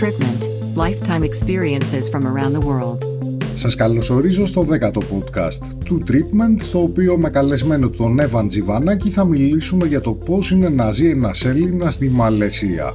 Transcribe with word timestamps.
Tripment 0.00 0.42
Lifetime 0.84 1.22
Experiences 1.30 2.08
from 2.08 2.24
around 2.26 2.52
the 2.54 2.66
world. 2.66 2.98
Σας 3.54 3.74
καλωσορίζω 3.74 4.46
στο 4.46 4.66
10ο 4.70 4.98
podcast 4.98 5.74
του 5.84 6.04
Treatment, 6.08 6.56
στο 6.58 6.82
οποίο 6.82 7.16
με 7.18 7.30
καλεσμένο 7.30 7.88
τον 7.88 8.18
Εύαν 8.18 8.48
Τζιβανάκη 8.48 9.10
θα 9.10 9.24
μιλήσουμε 9.24 9.86
για 9.86 10.00
το 10.00 10.12
πώς 10.12 10.50
είναι 10.50 10.68
να 10.68 10.90
ζει 10.90 11.08
ένας 11.08 11.44
Έλληνα 11.44 11.90
στη 11.90 12.08
Μαλαισία. 12.08 12.94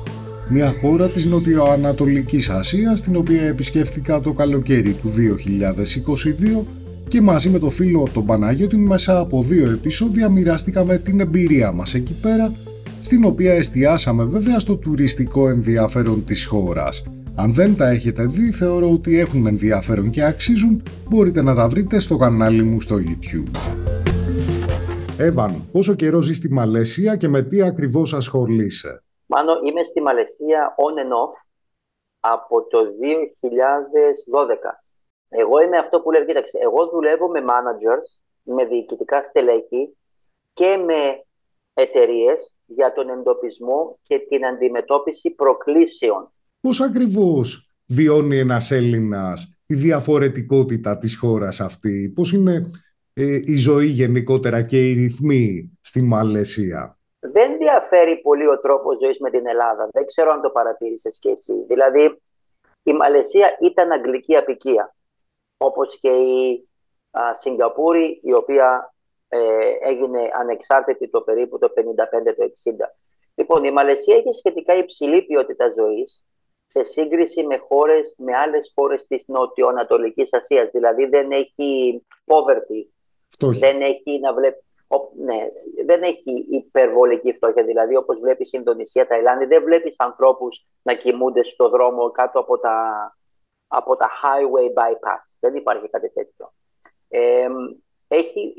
Μια 0.49 0.76
χώρα 0.81 1.10
της 1.10 1.26
Νοτιοανατολικής 1.26 2.50
Ασίας, 2.50 3.02
την 3.02 3.16
οποία 3.16 3.42
επισκέφθηκα 3.42 4.22
το 4.22 4.34
καλοκαίρι 4.34 4.94
του 4.94 5.10
2022 5.10 6.66
και 7.08 7.22
μαζί 7.22 7.50
με 7.50 7.60
το 7.60 7.70
φίλο 7.70 8.08
τον 8.14 8.26
Παναγιώτη 8.26 8.78
μέσα 8.78 9.20
από 9.20 9.44
δύο 9.44 9.72
επεισόδια 9.72 10.30
μοιραστήκαμε 10.30 10.98
την 10.98 11.20
εμπειρία 11.20 11.72
μας 11.72 11.94
εκεί 11.94 12.14
πέρα 12.22 12.52
στην 13.02 13.25
οποία 13.25 13.54
εστιάσαμε 13.54 14.23
βέβαια 14.23 14.59
στο 14.59 14.77
τουριστικό 14.77 15.49
ενδιαφέρον 15.49 16.25
της 16.25 16.45
χώρας. 16.45 17.04
Αν 17.35 17.54
δεν 17.54 17.77
τα 17.77 17.88
έχετε 17.88 18.25
δει, 18.25 18.52
θεωρώ 18.52 18.91
ότι 18.91 19.20
έχουν 19.20 19.48
ενδιαφέρον 19.48 20.09
και 20.09 20.23
αξίζουν, 20.23 20.84
μπορείτε 21.09 21.41
να 21.41 21.55
τα 21.55 21.67
βρείτε 21.67 21.99
στο 21.99 22.17
κανάλι 22.17 22.63
μου 22.63 22.81
στο 22.81 22.95
YouTube. 22.95 23.52
Εύαν, 25.17 25.70
πόσο 25.71 25.93
καιρό 25.93 26.21
ζεις 26.21 26.38
στη 26.38 26.52
Μαλαισία 26.52 27.16
και 27.16 27.27
με 27.27 27.41
τι 27.41 27.62
ακριβώς 27.62 28.13
ασχολείσαι; 28.13 29.04
Μάνο, 29.26 29.54
είμαι 29.65 29.84
στη 29.84 30.02
Μαλαισία 30.02 30.76
on 30.77 30.99
and 31.02 31.13
off 31.23 31.34
από 32.20 32.67
το 32.67 32.79
2012. 32.79 32.85
Εγώ 35.29 35.62
είμαι 35.62 35.77
αυτό 35.77 35.99
που 35.99 36.12
λέω, 36.12 36.26
κοίταξε, 36.26 36.57
εγώ 36.62 36.88
δουλεύω 36.88 37.27
με 37.29 37.40
managers, 37.40 38.20
με 38.43 38.65
διοικητικά 38.65 39.23
στελέχη 39.23 39.98
και 40.54 40.77
με 40.85 41.24
εταιρείες 41.75 42.55
για 42.65 42.93
τον 42.93 43.09
εντοπισμό 43.09 43.99
και 44.03 44.20
την 44.20 44.45
αντιμετώπιση 44.45 45.29
προκλήσεων. 45.29 46.31
Πώς 46.59 46.81
ακριβώς 46.81 47.70
βιώνει 47.88 48.38
ένας 48.38 48.71
Έλληνας 48.71 49.59
τη 49.65 49.75
διαφορετικότητα 49.75 50.98
της 50.98 51.17
χώρας 51.17 51.59
αυτή, 51.59 52.12
πώς 52.15 52.34
είναι 52.34 52.71
ε, 53.13 53.41
η 53.45 53.57
ζωή 53.57 53.85
γενικότερα 53.85 54.62
και 54.62 54.90
οι 54.90 54.93
ρυθμοί 54.93 55.77
στη 55.82 56.01
Μαλαισία; 56.01 56.98
Δεν 57.20 57.57
διαφέρει 57.57 58.21
πολύ 58.21 58.48
ο 58.48 58.60
τρόπος 58.60 58.98
ζωής 59.01 59.20
με 59.20 59.29
την 59.29 59.48
Ελλάδα. 59.48 59.89
Δεν 59.91 60.05
ξέρω 60.05 60.32
αν 60.32 60.41
το 60.41 60.49
παρατήρησες 60.49 61.20
και 61.20 61.29
εσύ. 61.29 61.54
Δηλαδή, 61.67 62.21
η 62.84 62.93
Μαλαισία 62.93 63.57
ήταν 63.62 63.91
αγγλική 63.91 64.35
απικία, 64.35 64.95
όπως 65.57 66.00
και 66.00 66.09
η 66.09 66.67
α, 67.12 67.22
Σιγκαπούρη, 67.34 68.19
η 68.22 68.34
οποία 68.34 68.94
ε, 69.28 69.40
έγινε 69.81 70.29
ανεξάρτητη 70.34 71.09
το 71.09 71.22
περίπου 71.22 71.57
το 71.57 71.73
55-60. 71.75 71.81
Λοιπόν, 73.35 73.63
η 73.63 73.72
Μαλαισία 73.72 74.16
έχει 74.16 74.34
σχετικά 74.34 74.75
υψηλή 74.75 75.22
ποιότητα 75.22 75.73
ζωής 75.78 76.25
σε 76.67 76.84
σύγκριση 76.84 77.45
με 77.45 77.57
χώρες, 77.57 78.16
με 78.17 78.35
άλλες 78.35 78.72
χώρες 78.75 79.07
της 79.07 79.23
Νοτιοανατολικής 79.28 80.34
Ασίας. 80.34 80.69
Δηλαδή 80.72 81.06
δεν 81.06 81.31
έχει 81.31 82.03
poverty, 82.25 82.88
δεν 83.59 83.81
έχει 83.81 84.19
να 84.19 84.34
βλέπει 84.34 84.66
ναι, 85.17 85.47
δεν 85.85 86.03
έχει 86.03 86.45
υπερβολική 86.50 87.34
φτώχεια. 87.34 87.63
Δηλαδή, 87.63 87.95
όπως 87.95 88.19
βλέπεις 88.19 88.47
στην 88.47 88.59
Ινδονησία, 88.59 89.07
Ταϊλάνδη, 89.07 89.45
δεν 89.45 89.63
βλέπεις 89.63 89.95
ανθρώπους 90.00 90.67
να 90.81 90.94
κοιμούνται 90.94 91.44
στο 91.44 91.69
δρόμο 91.69 92.12
κάτω 92.12 92.39
από 92.39 92.59
τα, 92.59 93.17
από 93.67 93.95
τα 93.95 94.09
highway 94.09 94.81
bypass. 94.81 95.38
Δεν 95.39 95.56
υπάρχει 95.56 95.89
κάτι 95.89 96.09
τέτοιο. 96.13 96.53
Ε, 97.07 97.47
έχει 98.16 98.53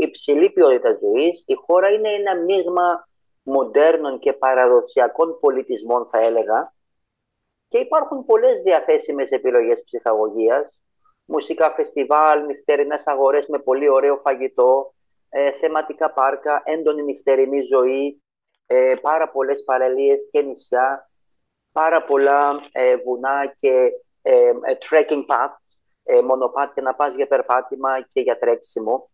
υψηλή 0.00 0.50
ποιότητα 0.50 0.96
ζωής. 1.00 1.44
Η 1.46 1.54
χώρα 1.54 1.90
είναι 1.90 2.08
ένα 2.12 2.36
μείγμα 2.36 3.08
μοντέρνων 3.42 4.18
και 4.18 4.32
παραδοσιακών 4.32 5.38
πολιτισμών, 5.40 6.08
θα 6.08 6.20
έλεγα. 6.20 6.72
Και 7.68 7.78
υπάρχουν 7.78 8.24
πολλές 8.24 8.60
διαθέσιμες 8.60 9.30
επιλογές 9.30 9.82
ψυχαγωγίας. 9.84 10.80
Μουσικά 11.24 11.70
φεστιβάλ, 11.70 12.44
νυχτερινές 12.46 13.06
αγορές 13.06 13.46
με 13.46 13.58
πολύ 13.58 13.88
ωραίο 13.88 14.16
φαγητό, 14.16 14.94
ε, 15.28 15.52
θεματικά 15.52 16.12
πάρκα, 16.12 16.62
έντονη 16.64 17.02
νυχτερινή 17.02 17.60
ζωή, 17.60 18.22
ε, 18.66 18.94
πάρα 19.00 19.30
πολλές 19.30 19.64
παραλίες 19.64 20.28
και 20.30 20.42
νησιά, 20.42 21.10
πάρα 21.72 22.04
πολλά 22.04 22.60
ε, 22.72 22.96
βουνά 22.96 23.54
και 23.56 23.90
ε, 24.22 24.50
trekking 24.88 25.24
paths, 26.10 26.22
μονοπάτια 26.22 26.82
να 26.82 26.94
πας 26.94 27.14
για 27.14 27.26
περπάτημα 27.26 28.02
και 28.12 28.20
για 28.20 28.38
τρέξιμο. 28.38 29.10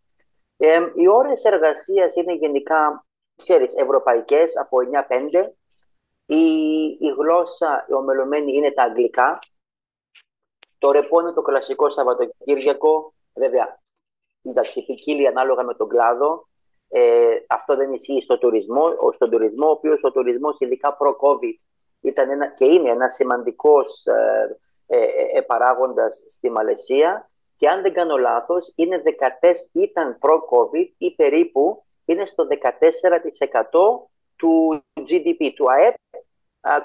οι 0.94 1.08
ώρες 1.08 1.44
εργασίας 1.44 2.14
είναι 2.14 2.34
γενικά, 2.34 3.06
ξέρεις, 3.36 3.74
ευρωπαϊκές 3.74 4.56
από 4.56 4.78
9-5. 4.80 5.52
Η, 6.26 6.44
η 7.00 7.08
γλώσσα, 7.18 7.86
η 7.88 7.92
ομελωμένη 7.92 8.56
είναι 8.56 8.72
τα 8.72 8.82
αγγλικά. 8.82 9.38
Το 10.78 10.90
ρεπό 10.90 11.20
είναι 11.20 11.32
το 11.32 11.42
κλασικό 11.42 11.88
Σαββατοκύριακο. 11.88 13.14
Βέβαια, 13.34 13.80
εντάξει, 14.42 14.84
ποικίλει 14.84 15.26
ανάλογα 15.26 15.64
με 15.64 15.74
τον 15.74 15.88
κλάδο. 15.88 16.48
Ε, 16.88 17.36
αυτό 17.48 17.76
δεν 17.76 17.92
ισχύει 17.92 18.20
στο 18.20 18.38
τουρισμό. 18.38 19.12
Στον 19.12 19.30
τουρισμό, 19.30 19.66
ο 19.66 19.70
οποίος 19.70 20.04
ο 20.04 20.12
τουρισμός, 20.12 20.60
ειδικά 20.60 20.96
προ-COVID, 20.96 21.54
ήταν 22.00 22.30
ένα, 22.30 22.46
και 22.52 22.64
είναι 22.64 22.90
ένα 22.90 23.08
σημαντικός 23.08 24.06
ε, 24.06 24.58
ε, 24.86 24.96
ε, 25.38 25.40
παράγοντας 25.40 26.24
στη 26.28 26.50
Μαλαισία 26.50 27.30
και 27.56 27.68
αν 27.68 27.82
δεν 27.82 27.92
κάνω 27.92 28.16
λάθος 28.16 28.72
είναι 28.76 29.02
14, 29.04 29.10
ήταν 29.72 30.18
προ-COVID 30.18 30.88
ή 30.98 31.14
περίπου 31.14 31.84
είναι 32.04 32.24
στο 32.24 32.46
14% 32.46 32.50
του 34.36 34.82
GDP, 34.94 35.52
του 35.54 35.64
ΑΕΠ 35.70 35.94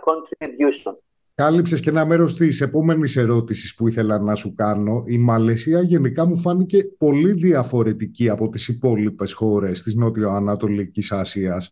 contribution. 0.06 0.95
Κάλυψες 1.35 1.79
και 1.79 1.89
ένα 1.89 2.06
μέρος 2.06 2.35
της 2.35 2.62
επόμενης 2.62 3.16
ερώτησης 3.16 3.75
που 3.75 3.88
ήθελα 3.88 4.19
να 4.19 4.35
σου 4.35 4.53
κάνω. 4.53 5.03
Η 5.07 5.18
Μαλαισία 5.18 5.81
γενικά 5.81 6.25
μου 6.25 6.38
φάνηκε 6.38 6.83
πολύ 6.83 7.33
διαφορετική 7.33 8.29
από 8.29 8.50
τις 8.50 8.68
υπόλοιπες 8.68 9.33
χώρες 9.33 9.83
της 9.83 9.95
Νότιο-Ανατολικής 9.95 11.12
Ασίας. 11.12 11.72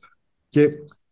Και 0.49 0.69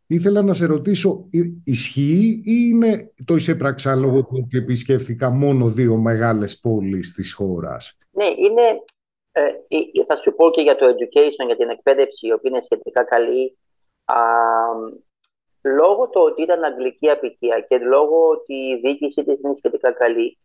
ήθελα 0.08 0.42
να 0.42 0.54
σε 0.54 0.66
ρωτήσω, 0.66 1.30
ισχύει 1.64 2.42
ή 2.46 2.70
είναι 2.72 3.14
το 3.26 3.36
εισέπραξα 3.36 3.96
λόγω 3.96 4.20
του 4.20 4.42
ότι 4.44 4.58
επισκέφθηκα 4.58 5.30
μόνο 5.30 5.68
δύο 5.68 5.96
μεγάλες 5.96 6.60
πόλεις 6.60 7.14
της 7.14 7.34
χώρας; 7.34 7.98
Ναι, 8.12 8.26
είναι, 8.26 8.62
ε, 9.32 9.42
θα 10.06 10.16
σου 10.16 10.34
πω 10.36 10.50
και 10.50 10.62
για 10.62 10.76
το 10.76 10.86
education, 10.86 11.46
για 11.46 11.58
την 11.58 11.70
εκπαίδευση, 11.70 12.28
η 12.28 12.32
οποία 12.32 12.50
είναι 12.50 12.62
σχετικά 12.62 13.04
καλή. 13.04 13.58
Α, 14.06 14.16
λόγω 15.62 16.10
του 16.10 16.22
ότι 16.22 16.42
ήταν 16.42 16.64
αγγλική 16.64 17.10
απικία 17.10 17.60
και 17.60 17.78
λόγω 17.78 18.30
ότι 18.30 18.54
η 18.54 18.80
διοίκηση 18.84 19.24
της 19.24 19.40
είναι 19.44 19.54
σχετικά 19.58 19.92
καλή 19.92 20.38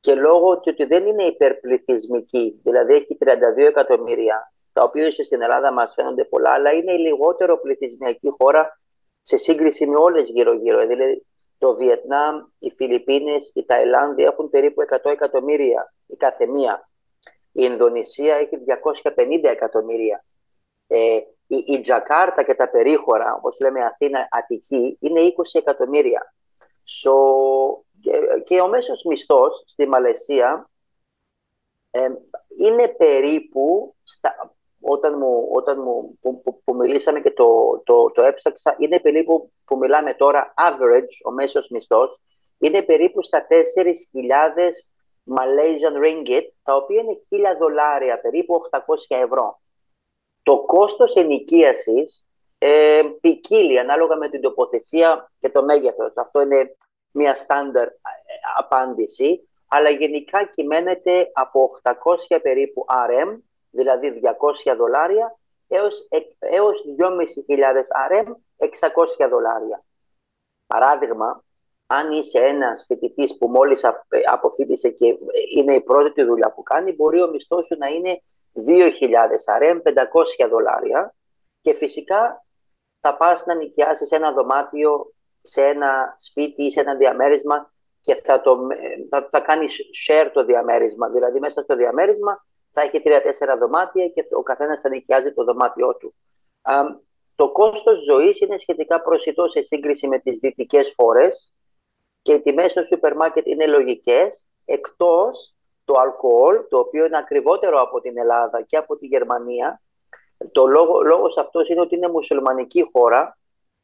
και 0.00 0.14
λόγω 0.14 0.54
του 0.54 0.68
ότι 0.72 0.84
δεν 0.84 1.06
είναι 1.06 1.22
υπερπληθυσμική, 1.22 2.60
δηλαδή 2.62 2.92
έχει 2.92 3.18
32 3.20 3.26
εκατομμύρια, 3.56 4.52
τα 4.72 4.82
οποία 4.82 5.06
ίσως 5.06 5.26
στην 5.26 5.42
Ελλάδα 5.42 5.72
μας 5.72 5.92
φαίνονται 5.94 6.24
πολλά, 6.24 6.50
αλλά 6.50 6.72
είναι 6.72 6.92
η 6.92 6.98
λιγότερο 6.98 7.60
πληθυσμιακή 7.60 8.28
χώρα 8.38 8.80
σε 9.24 9.36
σύγκριση 9.36 9.86
με 9.86 9.96
όλες 9.96 10.28
γύρω-γύρω. 10.28 10.86
Δηλαδή 10.86 11.26
το 11.58 11.74
Βιετνάμ, 11.74 12.36
οι 12.58 12.70
Φιλιππίνες, 12.70 13.52
η 13.54 13.64
Ταϊλάνδη 13.64 14.22
έχουν 14.22 14.50
περίπου 14.50 14.82
100 14.82 15.10
εκατομμύρια 15.10 15.94
η 16.06 16.16
κάθε 16.16 16.46
μία. 16.46 16.88
Η 17.52 17.62
Ινδονησία 17.70 18.34
έχει 18.34 18.56
250 19.16 19.40
εκατομμύρια. 19.42 20.24
Ε, 20.86 21.20
η, 21.46 21.64
η 21.66 21.80
Τζακάρτα 21.80 22.42
και 22.42 22.54
τα 22.54 22.68
περίχωρα, 22.68 23.34
όπως 23.34 23.60
λέμε 23.60 23.84
Αθήνα, 23.84 24.28
Αττική, 24.30 24.96
είναι 25.00 25.20
20 25.20 25.26
εκατομμύρια. 25.52 26.34
So, 27.02 27.12
και, 28.00 28.20
και 28.44 28.60
ο 28.60 28.68
μέσος 28.68 29.04
μισθός 29.04 29.64
στη 29.66 29.86
Μαλαισία 29.86 30.70
ε, 31.90 32.08
είναι 32.58 32.88
περίπου, 32.88 33.94
στα, 34.02 34.54
όταν, 34.86 35.18
μου, 35.18 35.48
όταν 35.52 35.80
μου, 35.82 36.18
που, 36.20 36.62
που, 36.64 36.74
μιλήσαμε 36.74 37.20
και 37.20 37.30
το, 37.30 37.80
το, 37.84 38.10
το 38.10 38.22
έψαξα, 38.22 38.76
είναι 38.78 39.00
περίπου 39.00 39.52
που 39.64 39.76
μιλάμε 39.76 40.14
τώρα 40.14 40.54
average, 40.56 41.26
ο 41.26 41.30
μέσος 41.30 41.68
μισθός, 41.68 42.20
είναι 42.58 42.82
περίπου 42.82 43.22
στα 43.22 43.46
4.000 43.50 43.54
Malaysian 45.36 45.96
ringgit, 46.04 46.44
τα 46.62 46.76
οποία 46.76 47.00
είναι 47.00 47.48
1.000 47.54 47.58
δολάρια, 47.58 48.20
περίπου 48.20 48.60
800 48.70 48.78
ευρώ. 49.08 49.60
Το 50.42 50.64
κόστος 50.66 51.14
ενοικίασης 51.16 52.24
ε, 52.58 53.02
ποικίλει 53.20 53.78
ανάλογα 53.78 54.16
με 54.16 54.28
την 54.28 54.40
τοποθεσία 54.40 55.32
και 55.40 55.50
το 55.50 55.64
μέγεθος. 55.64 56.12
Αυτό 56.16 56.40
είναι 56.40 56.76
μια 57.10 57.34
στάνταρ 57.34 57.86
ε, 57.86 57.92
απάντηση, 58.56 59.48
αλλά 59.68 59.90
γενικά 59.90 60.46
κυμαίνεται 60.46 61.30
από 61.32 61.70
800 61.82 62.38
περίπου 62.42 62.84
RM, 62.88 63.38
δηλαδή 63.74 64.20
200 64.64 64.76
δολάρια, 64.76 65.38
έως, 65.68 66.08
έως 66.38 66.84
2.500 66.98 67.66
RM, 68.10 68.28
600 69.24 69.28
δολάρια. 69.30 69.84
Παράδειγμα, 70.66 71.44
αν 71.86 72.10
είσαι 72.10 72.40
ένας 72.40 72.84
φοιτητής 72.86 73.38
που 73.38 73.48
μόλις 73.48 73.84
αποφύτησε 74.24 74.90
και 74.90 75.18
είναι 75.56 75.74
η 75.74 75.80
πρώτη 75.80 76.22
δουλειά 76.24 76.52
που 76.52 76.62
κάνει, 76.62 76.92
μπορεί 76.92 77.22
ο 77.22 77.28
μισθός 77.28 77.66
σου 77.66 77.76
να 77.78 77.86
είναι 77.86 78.22
2.000 78.54 79.44
RM, 79.60 79.82
500 79.82 80.48
δολάρια 80.50 81.14
και 81.60 81.74
φυσικά 81.74 82.44
θα 83.00 83.16
πας 83.16 83.46
να 83.46 83.54
νοικιάσεις 83.54 84.10
ένα 84.10 84.32
δωμάτιο 84.32 85.14
σε 85.42 85.62
ένα 85.66 86.14
σπίτι 86.18 86.64
ή 86.64 86.70
σε 86.70 86.80
ένα 86.80 86.94
διαμέρισμα 86.94 87.72
και 88.00 88.14
θα, 88.14 88.40
το, 88.40 88.58
θα, 89.10 89.28
θα 89.30 89.40
κάνεις 89.40 89.80
share 90.06 90.30
το 90.32 90.44
διαμέρισμα. 90.44 91.08
Δηλαδή 91.08 91.40
μέσα 91.40 91.62
στο 91.62 91.76
διαμέρισμα 91.76 92.46
θα 92.74 92.82
έχει 92.82 93.00
τρία-τέσσερα 93.00 93.56
δωμάτια 93.56 94.08
και 94.08 94.22
ο 94.36 94.42
καθένας 94.42 94.80
θα 94.80 94.88
νοικιάζει 94.88 95.32
το 95.32 95.44
δωμάτιό 95.44 95.96
του. 95.96 96.14
το 97.34 97.52
κόστος 97.52 98.04
ζωής 98.04 98.40
είναι 98.40 98.58
σχετικά 98.58 99.02
προσιτό 99.02 99.48
σε 99.48 99.62
σύγκριση 99.62 100.08
με 100.08 100.18
τις 100.18 100.38
δυτικές 100.38 100.94
χώρες 100.96 101.52
και 102.22 102.32
οι 102.32 102.40
τιμές 102.40 102.70
στο 102.70 102.82
σούπερ 102.82 103.16
μάρκετ 103.16 103.46
είναι 103.46 103.66
λογικές, 103.66 104.46
εκτός 104.64 105.54
το 105.84 105.94
αλκοόλ, 105.98 106.66
το 106.68 106.78
οποίο 106.78 107.04
είναι 107.04 107.16
ακριβότερο 107.16 107.80
από 107.80 108.00
την 108.00 108.18
Ελλάδα 108.18 108.62
και 108.62 108.76
από 108.76 108.96
τη 108.96 109.06
Γερμανία. 109.06 109.82
Το 110.52 110.66
λόγο, 110.66 111.02
λόγος 111.02 111.36
αυτός 111.36 111.68
είναι 111.68 111.80
ότι 111.80 111.94
είναι 111.94 112.08
μουσουλμανική 112.08 112.90
χώρα. 112.92 113.38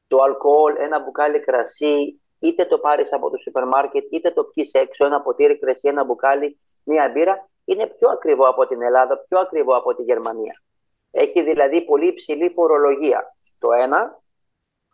Το 0.06 0.18
αλκοόλ, 0.22 0.74
ένα 0.78 0.98
μπουκάλι 1.00 1.40
κρασί, 1.40 2.20
είτε 2.38 2.64
το 2.64 2.78
πάρεις 2.78 3.12
από 3.12 3.30
το 3.30 3.36
σούπερ 3.36 3.64
μάρκετ, 3.66 4.04
είτε 4.10 4.30
το 4.30 4.44
πιεις 4.44 4.72
έξω, 4.72 5.04
ένα 5.04 5.20
ποτήρι 5.20 5.58
κρασί, 5.58 5.88
ένα 5.88 6.04
μπουκάλι, 6.04 6.60
μία 6.82 7.10
μπύρα, 7.14 7.50
είναι 7.72 7.86
πιο 7.86 8.08
ακριβό 8.08 8.48
από 8.48 8.66
την 8.66 8.82
Ελλάδα, 8.82 9.18
πιο 9.28 9.38
ακριβό 9.38 9.76
από 9.76 9.94
τη 9.94 10.02
Γερμανία. 10.02 10.62
Έχει 11.10 11.42
δηλαδή 11.42 11.84
πολύ 11.84 12.06
υψηλή 12.06 12.48
φορολογία. 12.48 13.36
Το 13.58 13.72
ένα, 13.72 14.20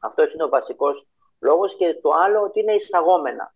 αυτός 0.00 0.34
είναι 0.34 0.44
ο 0.44 0.48
βασικός 0.48 1.06
λόγος, 1.40 1.76
και 1.76 1.94
το 2.02 2.10
άλλο 2.10 2.42
ότι 2.42 2.60
είναι 2.60 2.72
εισαγόμενα. 2.72 3.54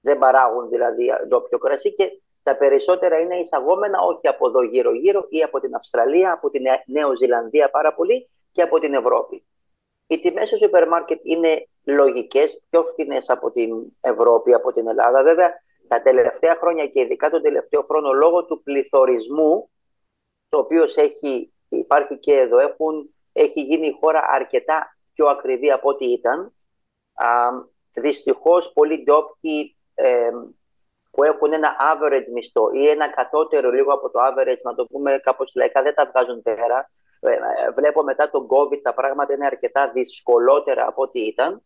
Δεν 0.00 0.18
παράγουν 0.18 0.68
δηλαδή 0.68 1.10
ντόπιο 1.28 1.58
κρασί 1.58 1.94
και 1.94 2.20
τα 2.42 2.56
περισσότερα 2.56 3.18
είναι 3.18 3.36
εισαγόμενα 3.36 4.00
όχι 4.00 4.28
από 4.28 4.46
εδώ 4.48 4.62
γύρω-γύρω 4.62 5.26
ή 5.28 5.42
από 5.42 5.60
την 5.60 5.74
Αυστραλία, 5.74 6.32
από 6.32 6.50
την 6.50 6.62
Νέο 6.86 7.16
Ζηλανδία 7.16 7.70
πάρα 7.70 7.94
πολύ 7.94 8.28
και 8.52 8.62
από 8.62 8.78
την 8.78 8.94
Ευρώπη. 8.94 9.44
Οι 10.06 10.20
τιμές 10.20 10.48
στο 10.48 10.56
σούπερ 10.56 10.88
μάρκετ 10.88 11.20
είναι 11.22 11.68
λογικές, 11.84 12.62
πιο 12.70 12.84
φθηνές 12.84 13.30
από 13.30 13.50
την 13.50 13.70
Ευρώπη, 14.00 14.54
από 14.54 14.72
την 14.72 14.88
Ελλάδα. 14.88 15.22
Βέβαια, 15.22 15.62
τα 15.92 16.02
τελευταία 16.02 16.56
χρόνια 16.60 16.86
και 16.86 17.00
ειδικά 17.00 17.30
τον 17.30 17.42
τελευταίο 17.42 17.82
χρόνο 17.82 18.12
λόγω 18.12 18.44
του 18.44 18.62
πληθωρισμού, 18.62 19.70
το 20.48 20.58
οποίο 20.58 20.84
έχει, 20.94 21.52
υπάρχει 21.68 22.18
και 22.18 22.34
εδώ, 22.34 22.58
έχουν, 22.58 23.14
έχει 23.32 23.60
γίνει 23.60 23.86
η 23.86 23.96
χώρα 24.00 24.24
αρκετά 24.28 24.96
πιο 25.14 25.26
ακριβή 25.26 25.70
από 25.70 25.88
ό,τι 25.88 26.04
ήταν. 26.12 26.52
Α, 27.14 27.28
δυστυχώς, 27.94 28.72
πολλοί 28.72 29.02
ντόπιοι 29.02 29.76
ε, 29.94 30.30
που 31.10 31.24
έχουν 31.24 31.52
ένα 31.52 31.76
average 31.92 32.28
μισθό 32.32 32.70
ή 32.72 32.88
ένα 32.88 33.08
κατώτερο 33.08 33.70
λίγο 33.70 33.92
από 33.92 34.10
το 34.10 34.20
average, 34.20 34.62
να 34.62 34.74
το 34.74 34.86
πούμε 34.86 35.20
κάπως 35.22 35.54
λαϊκά, 35.54 35.82
δεν 35.82 35.94
τα 35.94 36.06
βγάζουν 36.06 36.42
πέρα. 36.42 36.90
Ε, 37.20 37.30
ε, 37.30 37.70
βλέπω 37.70 38.02
μετά 38.02 38.30
τον 38.30 38.46
COVID 38.46 38.80
τα 38.82 38.94
πράγματα 38.94 39.34
είναι 39.34 39.46
αρκετά 39.46 39.90
δυσκολότερα 39.90 40.86
από 40.86 41.02
ό,τι 41.02 41.20
ήταν. 41.20 41.62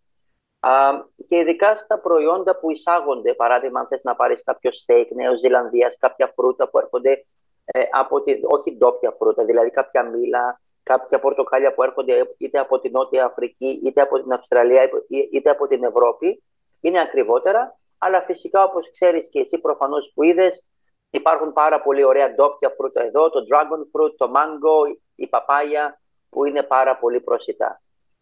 Και 1.27 1.37
ειδικά 1.37 1.77
στα 1.77 1.99
προϊόντα 1.99 2.57
που 2.59 2.71
εισάγονται, 2.71 3.35
παράδειγμα, 3.35 3.81
αν 3.81 3.87
θες 3.87 4.03
να 4.03 4.17
πάρεις 4.17 4.43
κάποιο 4.45 4.71
steak 4.71 5.07
Νέος 5.15 5.39
Ζηλανδίας, 5.39 5.97
κάποια 5.99 6.33
φρούτα 6.35 6.69
που 6.69 6.79
έρχονται 6.79 7.25
ε, 7.65 7.83
από 7.91 8.23
τη, 8.23 8.33
όχι 8.43 8.77
ντόπια 8.77 9.13
φρούτα, 9.13 9.45
δηλαδή 9.45 9.71
κάποια 9.71 10.03
μήλα, 10.03 10.61
κάποια 10.83 11.19
πορτοκάλια 11.19 11.75
που 11.75 11.83
έρχονται 11.83 12.35
είτε 12.39 12.59
από 12.59 12.81
την 12.81 12.91
Νότια 12.91 13.25
Αφρική, 13.25 13.81
είτε 13.85 14.01
από 14.01 14.23
την 14.23 14.33
Αυστραλία, 14.33 14.91
είτε 15.33 15.51
από 15.51 15.67
την 15.67 15.85
Ευρώπη, 15.85 16.43
είναι 16.81 17.01
ακριβότερα 17.01 17.77
αλλά 17.99 18.23
φυσικά 18.23 18.63
όπως 18.63 18.91
ξέρεις 18.91 19.29
και 19.29 19.39
εσύ 19.39 19.59
προφανώς 19.59 20.13
που 20.15 20.23
είδες, 20.23 20.69
υπάρχουν 21.11 21.53
πάρα 21.53 21.83
πολύ 21.83 22.05
ωραία 22.05 22.35
ντόπια 22.35 22.71
φρούτα 22.71 23.03
εδώ, 23.05 23.31
το 23.31 23.41
dragon 23.51 23.81
fruit, 23.93 24.13
το 24.17 24.33
mango, 24.35 24.97
η 25.15 25.27
παπάγια 25.27 26.01
που 26.29 26.45
είναι 26.45 26.63
πάρα 26.63 26.99
πολύ 26.99 27.21
προσιτά. 27.21 27.81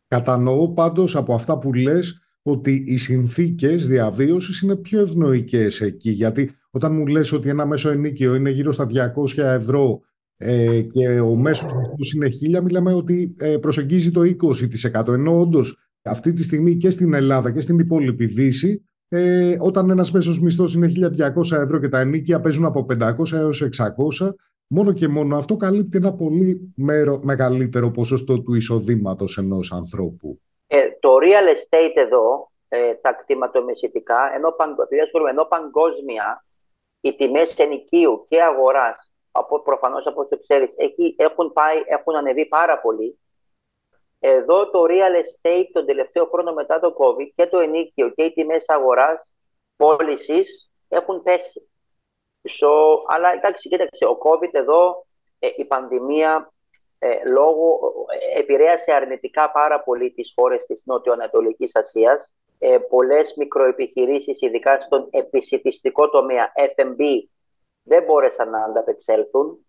Κατανοώ 0.09 0.69
πάντως 0.69 1.17
από 1.17 1.35
αυτά 1.35 1.59
που 1.59 1.73
λες 1.73 2.24
ότι 2.47 2.85
οι 2.87 2.97
συνθήκες 2.97 3.87
διαβίωσης 3.87 4.61
είναι 4.61 4.77
πιο 4.77 5.01
ευνοϊκές 5.01 5.81
εκεί 5.81 6.11
γιατί 6.11 6.51
όταν 6.71 6.95
μου 6.95 7.07
λες 7.07 7.33
ότι 7.33 7.49
ένα 7.49 7.67
μέσο 7.67 7.91
ενίκιο 7.91 8.35
είναι 8.35 8.51
γύρω 8.51 8.73
στα 8.73 8.87
200 9.37 9.43
ευρώ 9.43 10.01
ε, 10.37 10.81
και 10.81 11.21
ο 11.21 11.37
μέσος 11.37 11.73
μισθός 11.73 12.13
είναι 12.13 12.59
1000 12.59 12.63
μιλάμε 12.63 12.93
ότι 12.93 13.35
ε, 13.39 13.57
προσεγγίζει 13.57 14.11
το 14.11 14.21
20% 14.93 15.09
ενώ 15.09 15.41
όντως 15.41 15.79
αυτή 16.03 16.33
τη 16.33 16.43
στιγμή 16.43 16.77
και 16.77 16.91
στην 16.91 17.15
Ελλάδα 17.15 17.53
και 17.53 17.61
στην 17.61 17.79
υπόλοιπη 17.79 18.27
Δύση 18.27 18.85
ε, 19.09 19.57
όταν 19.59 19.91
ένας 19.91 20.11
μέσος 20.11 20.41
μισθός 20.41 20.75
είναι 20.75 20.93
1.200 21.17 21.59
ευρώ 21.59 21.81
και 21.81 21.89
τα 21.89 22.01
ενίκια 22.01 22.41
παίζουν 22.41 22.65
από 22.65 22.87
500 22.99 23.33
έως 23.33 23.69
600, 23.77 24.35
μόνο 24.67 24.93
και 24.93 25.09
μόνο 25.09 25.37
αυτό 25.37 25.57
καλύπτει 25.57 25.97
ένα 25.97 26.13
πολύ 26.13 26.73
μέρο, 26.77 27.21
μεγαλύτερο 27.23 27.91
ποσοστό 27.91 28.43
του 28.43 28.55
εισοδήματος 28.55 29.39
ενός 29.39 29.73
ανθρώπου. 29.73 30.41
Ε, 31.05 31.09
το 31.09 31.17
real 31.21 31.57
estate 31.57 31.93
εδώ, 31.95 32.51
ε, 32.69 32.95
τα 32.95 33.13
κτηματομεσητικά, 33.13 34.35
ενώ, 34.35 34.57
ενώ 35.29 35.45
παγκόσμια 35.45 36.45
οι 37.01 37.15
τιμές 37.15 37.59
ενοικίου 37.59 38.27
και 38.29 38.43
αγοράς, 38.43 39.13
από, 39.33 39.63
προφανώς 39.63 40.07
όπως 40.07 40.29
το 40.29 40.39
ξέρεις, 40.39 40.75
έχουν, 41.17 41.53
πάει, 41.53 41.83
έχουν 41.87 42.17
ανεβεί 42.17 42.47
πάρα 42.47 42.81
πολύ 42.81 43.19
εδώ 44.27 44.71
το 44.71 44.85
real 44.89 45.15
estate 45.23 45.69
τον 45.73 45.87
τελευταίο 45.87 46.27
χρόνο 46.27 46.53
μετά 46.53 46.81
το 46.81 46.95
COVID 46.99 47.29
και 47.35 47.47
το 47.47 47.59
ενίκιο 47.59 48.11
και 48.11 48.23
οι 48.23 48.33
τιμές 48.33 48.69
αγοράς, 48.69 49.35
πώλησης 49.77 50.71
έχουν 50.89 51.23
πέσει. 51.23 51.69
So, 52.43 52.71
αλλά 53.07 53.33
εντάξει, 53.33 53.69
κοίταξε, 53.69 54.05
ο 54.05 54.19
COVID 54.23 54.51
εδώ, 54.53 55.07
ε, 55.39 55.49
η 55.57 55.65
πανδημία 55.65 56.53
ε, 57.07 57.29
λόγω, 57.29 57.81
ε, 58.35 58.39
επηρέασε 58.39 58.93
αρνητικά 58.93 59.51
πάρα 59.51 59.81
πολύ 59.81 60.11
τις 60.11 60.33
χώρες 60.35 60.67
της 60.67 60.83
Νότιο-Ανατολικής 60.87 61.77
Ασίας. 61.77 62.35
Ε, 62.59 62.79
πολλές 62.79 63.35
μικροεπιχειρήσεις, 63.37 64.43
ειδικά 64.43 64.81
στον 64.81 65.09
επισητιστικό 65.11 66.11
τομέα, 66.11 66.53
F&B, 66.77 67.03
δεν 67.83 68.05
μπόρεσαν 68.05 68.51
να 68.51 68.65
ανταπεξέλθουν. 68.65 69.67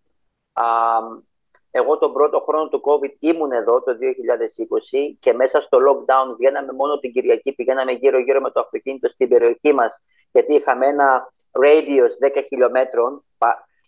Εγώ 1.70 1.98
τον 1.98 2.12
πρώτο 2.12 2.40
χρόνο 2.40 2.68
του 2.68 2.82
COVID 2.84 3.14
ήμουν 3.18 3.52
εδώ 3.52 3.82
το 3.82 3.96
2020 4.00 5.16
και 5.18 5.32
μέσα 5.32 5.60
στο 5.60 5.78
lockdown 5.78 6.36
βγαίναμε 6.36 6.72
μόνο 6.72 6.98
την 6.98 7.12
Κυριακή, 7.12 7.52
πηγαίναμε 7.52 7.92
γύρω-γύρω 7.92 8.40
με 8.40 8.50
το 8.50 8.60
αυτοκίνητο 8.60 9.08
στην 9.08 9.28
περιοχή 9.28 9.72
μας 9.72 10.04
γιατί 10.32 10.54
είχαμε 10.54 10.86
ένα 10.86 11.32
radius 11.50 12.38
10 12.38 12.42
χιλιόμετρων. 12.46 13.24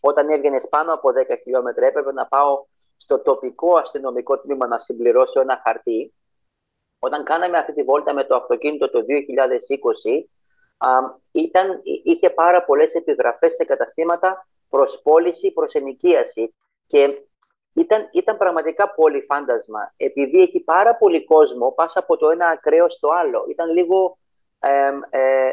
Όταν 0.00 0.28
έβγαινες 0.28 0.68
πάνω 0.68 0.92
από 0.92 1.08
10 1.08 1.12
χιλιόμετρα 1.42 1.86
έπρεπε 1.86 2.12
να 2.12 2.26
πάω 2.26 2.64
στο 2.98 3.22
τοπικό 3.22 3.76
αστυνομικό 3.76 4.38
τμήμα 4.38 4.66
να 4.66 4.78
συμπληρώσω 4.78 5.40
ένα 5.40 5.60
χαρτί. 5.64 6.14
Όταν 6.98 7.24
κάναμε 7.24 7.58
αυτή 7.58 7.72
τη 7.72 7.82
βόλτα 7.82 8.14
με 8.14 8.24
το 8.24 8.34
αυτοκίνητο 8.34 8.90
το 8.90 8.98
2020, 8.98 10.24
ήταν, 11.32 11.80
είχε 12.04 12.30
πάρα 12.30 12.64
πολλές 12.64 12.94
επιγραφές 12.94 13.54
σε 13.54 13.64
καταστήματα 13.64 14.48
προς 14.68 15.02
πώληση, 15.02 15.52
προς 15.52 15.74
ενοικίαση. 15.74 16.54
Και 16.86 17.22
ήταν, 17.74 18.08
ήταν 18.12 18.36
πραγματικά 18.36 18.90
πολύ 18.90 19.22
φάντασμα. 19.22 19.92
Επειδή 19.96 20.42
έχει 20.42 20.60
πάρα 20.60 20.96
πολύ 20.96 21.24
κόσμο, 21.24 21.72
πας 21.72 21.96
από 21.96 22.16
το 22.16 22.30
ένα 22.30 22.46
ακραίο 22.46 22.88
στο 22.88 23.08
άλλο. 23.08 23.44
Ήταν 23.48 23.70
λίγο 23.70 24.18
ε, 24.60 24.90
ε, 25.10 25.48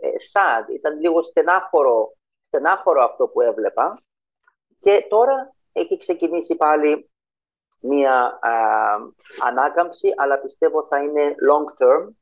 ε, 0.00 0.14
sad, 0.32 0.74
ήταν 0.74 1.00
λίγο 1.00 1.22
στενάφορο, 1.22 2.16
στενάφορο 2.40 3.02
αυτό 3.02 3.28
που 3.28 3.40
έβλεπα. 3.40 4.02
Και 4.80 5.06
τώρα 5.08 5.54
έχει 5.72 5.96
ξεκινήσει 5.96 6.56
πάλι 6.56 7.10
μία 7.80 8.38
ανάκαμψη, 9.48 10.08
αλλά 10.16 10.38
πιστεύω 10.38 10.86
θα 10.88 11.02
είναι 11.02 11.34
long 11.50 11.82
term. 11.82 12.12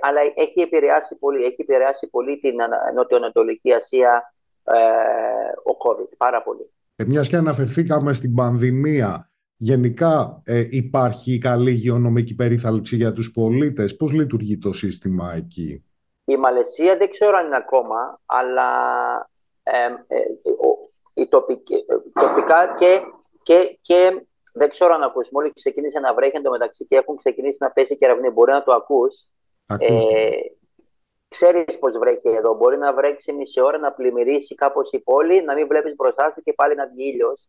αλλά 0.00 0.20
έχει 0.34 0.60
επηρεάσει 0.60 1.16
πολύ, 1.16 1.44
έχει 1.44 1.56
επηρεάσει 1.58 2.06
πολύ 2.06 2.38
την 2.38 2.56
Νοτιοανατολική 2.94 3.72
Ασία 3.72 4.34
ο 5.64 5.76
COVID, 5.84 6.08
πάρα 6.16 6.42
πολύ. 6.42 6.70
Ε, 6.96 7.04
μιας 7.04 7.28
και 7.28 7.36
αναφερθήκαμε 7.36 8.12
στην 8.12 8.34
πανδημία, 8.34 9.30
γενικά 9.56 10.42
ε, 10.44 10.66
υπάρχει 10.70 11.38
καλή 11.38 11.70
υγειονομική 11.70 12.34
περίθαλψη 12.34 12.96
για 12.96 13.12
τους 13.12 13.32
πολίτες. 13.32 13.96
Πώς 13.96 14.12
λειτουργεί 14.12 14.58
το 14.58 14.72
σύστημα 14.72 15.32
εκεί; 15.34 15.84
Η 16.24 16.36
Μαλαισία 16.36 16.96
δεν 16.96 17.10
ξέρω 17.10 17.36
αν 17.36 17.46
είναι 17.46 17.56
ακόμα, 17.56 18.20
αλλά 18.26 18.70
ε, 19.62 19.84
ε, 20.06 20.18
η 21.14 21.28
τοπική, 21.28 21.74
ε, 21.74 22.20
τοπικά 22.20 22.74
και, 22.74 23.00
και, 23.42 23.78
και 23.80 24.26
δεν 24.54 24.70
ξέρω 24.70 24.94
αν 24.94 25.02
ακούς. 25.02 25.30
Μόλις 25.30 25.52
ξεκίνησε 25.54 26.00
να 26.00 26.14
βρέχει 26.14 26.36
εντωμεταξύ 26.36 26.86
και 26.86 26.96
έχουν 26.96 27.16
ξεκινήσει 27.16 27.58
να 27.60 27.70
πέσει 27.70 27.96
κεραυνή. 27.96 28.30
Μπορεί 28.30 28.52
να 28.52 28.62
το 28.62 28.72
ακούς. 28.72 29.26
Ε, 29.78 30.30
Ξέρεις 31.28 31.78
πώς 31.78 31.98
βρέχει 31.98 32.28
εδώ. 32.28 32.54
Μπορεί 32.54 32.78
να 32.78 32.94
βρέξει 32.94 33.32
μισή 33.32 33.60
ώρα, 33.60 33.78
να 33.78 33.92
πλημμυρίσει 33.92 34.54
κάπως 34.54 34.92
η 34.92 34.98
πόλη, 34.98 35.42
να 35.42 35.54
μην 35.54 35.66
βλέπεις 35.66 35.94
μπροστά 35.94 36.32
σου 36.34 36.42
και 36.42 36.52
πάλι 36.52 36.74
να 36.74 36.86
βγει 36.86 37.08
ήλιος. 37.08 37.48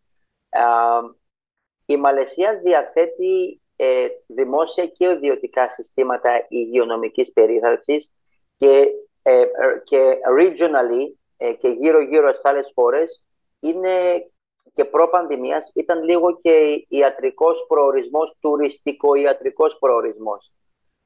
Η 1.86 1.98
Μαλαισία 1.98 2.60
διαθέτει 2.64 3.62
ε, 3.76 4.08
δημόσια 4.28 4.88
και 4.88 5.10
ιδιωτικά 5.10 5.70
συστήματα 5.70 6.46
υγειονομικής 6.50 7.32
περίθαλψης 7.32 8.16
και, 8.58 8.88
ε, 9.22 9.46
και 9.84 10.18
regionally 10.40 11.14
ε, 11.38 11.54
και 11.54 11.68
γύρω-γύρω 11.68 12.34
στις 12.34 12.46
άλλες 12.46 12.72
χώρες 12.76 13.25
είναι 13.68 14.26
και 14.74 14.86
προ-πανδημίας 14.86 15.72
ήταν 15.76 16.04
λίγο 16.04 16.40
και 16.42 16.86
ιατρικός 16.88 17.66
προορισμός, 17.68 18.38
τουριστικό-ιατρικός 18.40 19.78
προορισμός. 19.80 20.52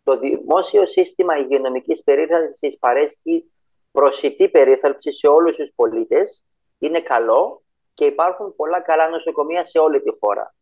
Το 0.03 0.17
δημόσιο 0.17 0.85
σύστημα 0.85 1.37
υγειονομικής 1.37 2.03
περίθαλψης 2.03 2.77
παρέσχει 2.79 3.51
προσιτή 3.91 4.49
περίθαλψη 4.49 5.11
σε 5.11 5.27
όλους 5.27 5.57
τους 5.57 5.71
πολίτες 5.75 6.45
είναι 6.79 7.01
καλό 7.01 7.61
και 7.93 8.05
υπάρχουν 8.05 8.55
πολλά 8.55 8.81
καλά 8.81 9.09
νοσοκομεία 9.09 9.65
σε 9.65 9.79
όλη 9.79 10.01
τη 10.01 10.09
χώρα. 10.19 10.55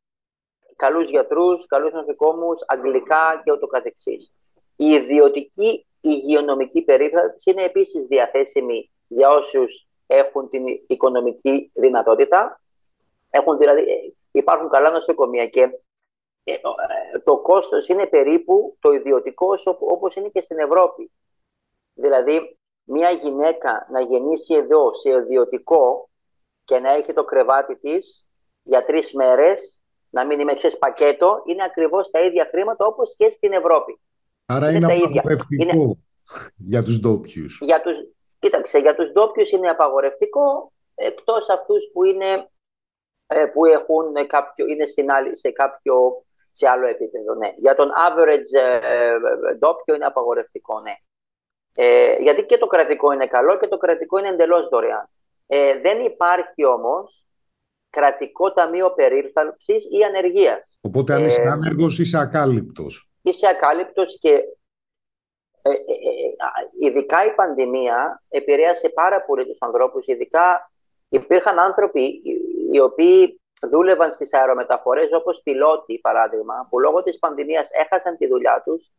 Καλούς 0.75 1.09
γιατρούς, 1.09 1.65
καλούς 1.65 1.93
νοσοκόμους, 1.93 2.63
αγγλικά 2.67 3.41
και 3.43 3.51
ούτω 3.51 3.67
καθεξής. 3.67 4.33
Η 4.75 4.85
ιδιωτική 4.85 5.87
υγειονομική 6.01 6.81
περίθαλψη 6.81 7.51
είναι 7.51 7.63
επίσης 7.63 8.05
διαθέσιμη 8.05 8.91
για 9.07 9.29
όσους 9.29 9.87
έχουν 10.07 10.49
την 10.49 10.63
οικονομική 10.87 11.71
δυνατότητα. 11.73 12.61
Έχουν 13.29 13.57
δηλαδή, 13.57 13.81
ε, 13.81 13.95
υπάρχουν 14.31 14.69
καλά 14.69 14.91
νοσοκομεία 14.91 15.47
και 15.47 15.61
ε, 16.43 16.53
ε, 16.53 17.19
το 17.23 17.37
κόστος 17.37 17.87
είναι 17.87 18.05
περίπου 18.05 18.77
το 18.79 18.91
ιδιωτικό 18.91 19.47
όπως 19.79 20.15
είναι 20.15 20.29
και 20.29 20.41
στην 20.41 20.59
Ευρώπη. 20.59 21.11
Δηλαδή, 21.93 22.57
μια 22.83 23.09
γυναίκα 23.09 23.87
να 23.91 24.01
γεννήσει 24.01 24.53
εδώ 24.53 24.93
σε 24.93 25.09
ιδιωτικό 25.09 26.09
και 26.63 26.79
να 26.79 26.93
έχει 26.93 27.13
το 27.13 27.23
κρεβάτι 27.23 27.75
της 27.75 28.29
για 28.63 28.85
τρεις 28.85 29.13
μέρες, 29.13 29.81
να 30.09 30.25
μην 30.25 30.39
είμαι 30.39 30.53
ξέρεις 30.53 30.77
πακέτο, 30.77 31.41
είναι 31.45 31.63
ακριβώς 31.63 32.09
τα 32.09 32.25
ίδια 32.25 32.47
χρήματα 32.51 32.85
όπως 32.85 33.15
και 33.17 33.29
στην 33.29 33.51
Ευρώπη. 33.51 33.99
Άρα 34.45 34.69
είναι, 34.69 34.93
είναι 34.93 35.03
απαγορευτικό 35.03 35.63
είναι... 35.63 35.93
για 36.55 36.83
τους 36.83 36.99
ντόπιους. 36.99 37.59
Για 37.61 37.81
τους... 37.81 37.97
Κοίταξε, 38.39 38.77
για 38.77 38.95
τους 38.95 39.11
ντόπιους 39.11 39.51
είναι 39.51 39.69
απαγορευτικό, 39.69 40.71
εκτός 40.95 41.49
αυτούς 41.49 41.89
που 41.93 42.03
είναι, 42.03 42.49
ε, 43.27 43.45
που 43.45 43.65
έχουν 43.65 44.27
κάποιο, 44.27 44.65
είναι 44.65 44.85
στην 44.85 45.11
άλλη, 45.11 45.37
σε 45.37 45.51
κάποιο 45.51 46.25
σε 46.51 46.69
άλλο 46.69 46.87
επίπεδο. 46.87 47.33
Ναι. 47.33 47.53
Για 47.57 47.75
τον 47.75 47.89
average 48.07 48.59
ε, 48.59 48.75
ε, 48.75 49.17
ντόπιο 49.57 49.95
είναι 49.95 50.05
απαγορευτικό, 50.05 50.79
ναι. 50.79 50.93
Ε, 51.79 52.15
γιατί 52.21 52.43
και 52.43 52.57
το 52.57 52.67
κρατικό 52.67 53.11
είναι 53.11 53.27
καλό 53.27 53.57
και 53.57 53.67
το 53.67 53.77
κρατικό 53.77 54.19
είναι 54.19 54.27
εντελώς 54.27 54.67
δωρεάν. 54.67 55.09
Ε, 55.47 55.79
δεν 55.79 56.05
υπάρχει 56.05 56.65
όμως 56.65 57.25
κρατικό 57.89 58.53
ταμείο 58.53 58.91
περίθαλψης 58.91 59.85
ή 59.91 60.03
ανεργίας. 60.03 60.77
Οπότε 60.81 61.13
αν 61.13 61.23
είσαι 61.23 61.41
ε, 61.41 61.47
άνεργος 61.47 61.99
είσαι 61.99 62.17
ακάλυπτος. 62.17 63.09
Είσαι 63.21 63.47
ακάλυπτος 63.47 64.19
και 64.19 64.29
ε, 64.29 64.41
ειδικά 66.79 67.25
η 67.25 67.33
πανδημία 67.35 68.23
επηρέασε 68.29 68.89
πάρα 68.89 69.21
πολύ 69.21 69.45
τους 69.45 69.57
ανθρώπους. 69.61 70.07
Ειδικά 70.07 70.71
υπήρχαν 71.09 71.59
άνθρωποι 71.59 72.21
οι 72.71 72.79
οποίοι 72.79 73.41
δούλευαν 73.61 74.13
στις 74.13 74.33
αερομεταφορές 74.33 75.13
όπως 75.13 75.41
πιλότοι 75.43 75.99
παράδειγμα 75.99 76.67
που 76.69 76.79
λόγω 76.79 77.03
της 77.03 77.19
πανδημίας 77.19 77.69
έχασαν 77.71 78.17
τη 78.17 78.27
δουλειά 78.27 78.61
τους 78.65 78.91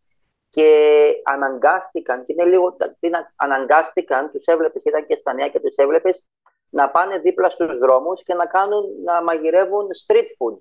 και 0.50 1.12
αναγκάστηκαν, 1.24 2.24
και 2.24 2.32
είναι 2.32 2.44
λίγο, 2.44 2.76
αναγκάστηκαν, 3.36 4.30
τους 4.30 4.46
έβλεπες, 4.46 4.82
ήταν 4.84 5.06
και 5.06 5.16
στα 5.16 5.32
νέα 5.32 5.48
και 5.48 5.60
τους 5.60 5.76
έβλεπες, 5.76 6.28
να 6.70 6.90
πάνε 6.90 7.18
δίπλα 7.18 7.50
στους 7.50 7.78
δρόμους 7.78 8.22
και 8.22 8.34
να, 8.34 8.46
κάνουν, 8.46 8.84
να 9.04 9.22
μαγειρεύουν 9.22 9.86
street 10.06 10.26
food 10.38 10.58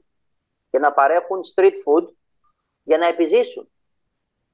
και 0.69 0.79
να 0.79 0.93
παρέχουν 0.93 1.39
street 1.55 1.73
food 1.85 2.07
για 2.83 2.97
να 2.97 3.05
επιζήσουν. 3.05 3.71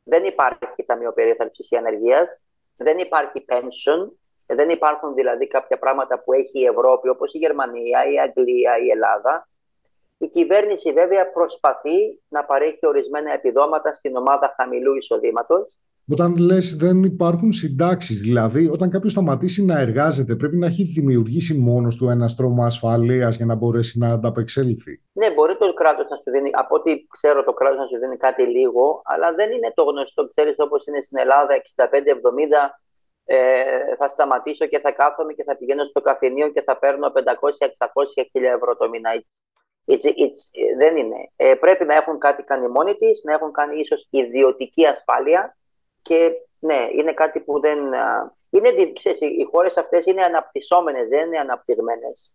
Δεν 0.03 0.25
υπάρχει 0.25 0.83
ταμείο 0.85 1.13
περίθαλψης 1.13 1.71
ή 1.71 1.75
ανεργίας, 1.75 2.41
δεν 2.77 2.97
υπάρχει 2.97 3.45
pension, 3.49 4.11
δεν 4.45 4.69
υπάρχουν 4.69 5.13
δηλαδή 5.13 5.47
κάποια 5.47 5.79
πράγματα 5.79 6.19
που 6.19 6.33
έχει 6.33 6.59
η 6.59 6.65
Ευρώπη 6.65 7.09
όπως 7.09 7.33
η 7.33 7.37
Γερμανία, 7.37 8.05
η 8.11 8.19
Αγγλία, 8.19 8.77
η 8.77 8.89
Ελλάδα 8.89 9.47
η 10.23 10.27
κυβέρνηση 10.27 10.93
βέβαια 10.93 11.31
προσπαθεί 11.31 12.21
να 12.27 12.45
παρέχει 12.45 12.85
ορισμένα 12.87 13.33
επιδόματα 13.33 13.93
στην 13.93 14.15
ομάδα 14.15 14.53
χαμηλού 14.57 14.95
εισοδήματος. 14.95 15.67
Όταν 16.11 16.35
λες 16.37 16.75
δεν 16.75 17.03
υπάρχουν 17.03 17.51
συντάξεις, 17.51 18.21
δηλαδή 18.21 18.67
όταν 18.67 18.89
κάποιος 18.89 19.11
σταματήσει 19.11 19.65
να 19.65 19.79
εργάζεται, 19.79 20.35
πρέπει 20.35 20.57
να 20.57 20.65
έχει 20.65 20.83
δημιουργήσει 20.83 21.53
μόνος 21.53 21.95
του 21.95 22.09
ένα 22.09 22.27
στρώμα 22.27 22.65
ασφαλείας 22.65 23.35
για 23.35 23.45
να 23.45 23.55
μπορέσει 23.55 23.97
να 23.99 24.09
ανταπεξέλθει. 24.09 25.01
Ναι, 25.13 25.31
μπορεί 25.31 25.55
το 25.57 25.73
κράτος 25.73 26.07
να 26.09 26.15
σου 26.15 26.31
δίνει, 26.31 26.49
από 26.53 26.75
ό,τι 26.75 26.91
ξέρω, 27.09 27.43
το 27.43 27.53
κράτος 27.53 27.77
να 27.77 27.85
σου 27.85 27.97
δίνει 27.99 28.17
κάτι 28.17 28.43
λίγο, 28.43 29.01
αλλά 29.03 29.33
δεν 29.33 29.51
είναι 29.51 29.71
το 29.75 29.83
γνωστό, 29.83 30.29
ξέρεις 30.29 30.55
όπως 30.57 30.85
είναι 30.85 31.01
στην 31.01 31.17
Ελλάδα 31.17 31.53
65-70. 31.55 32.79
Ε, 33.25 33.37
θα 33.97 34.07
σταματήσω 34.07 34.65
και 34.65 34.79
θα 34.79 34.91
κάθομαι 34.91 35.33
και 35.33 35.43
θα 35.43 35.57
πηγαίνω 35.57 35.83
στο 35.83 36.01
καφενείο 36.01 36.49
και 36.49 36.61
θα 36.61 36.77
παίρνω 36.77 37.07
500-600 37.07 37.15
ευρώ 38.55 38.75
το 38.75 38.89
μήνα. 38.89 39.09
It's, 39.85 40.05
it's, 40.23 40.41
δεν 40.77 40.97
είναι. 40.97 41.31
Ε, 41.35 41.53
πρέπει 41.53 41.85
να 41.85 41.95
έχουν 41.95 42.19
κάτι 42.19 42.43
κάνει 42.43 42.67
μόνοι 42.67 42.93
της, 42.95 43.23
να 43.23 43.33
έχουν 43.33 43.51
κάνει 43.51 43.79
ίσως 43.79 44.07
ιδιωτική 44.09 44.85
ασφάλεια 44.85 45.55
και 46.03 46.31
ναι, 46.59 46.87
είναι 46.97 47.13
κάτι 47.13 47.39
που 47.39 47.59
δεν... 47.59 47.77
Είναι, 48.49 48.69
ξέρεις, 48.93 49.21
οι 49.21 49.47
χώρες 49.51 49.77
αυτές 49.77 50.05
είναι 50.05 50.23
αναπτυσσόμενες, 50.23 51.07
δεν 51.07 51.25
είναι 51.25 51.37
αναπτυγμένες. 51.37 52.33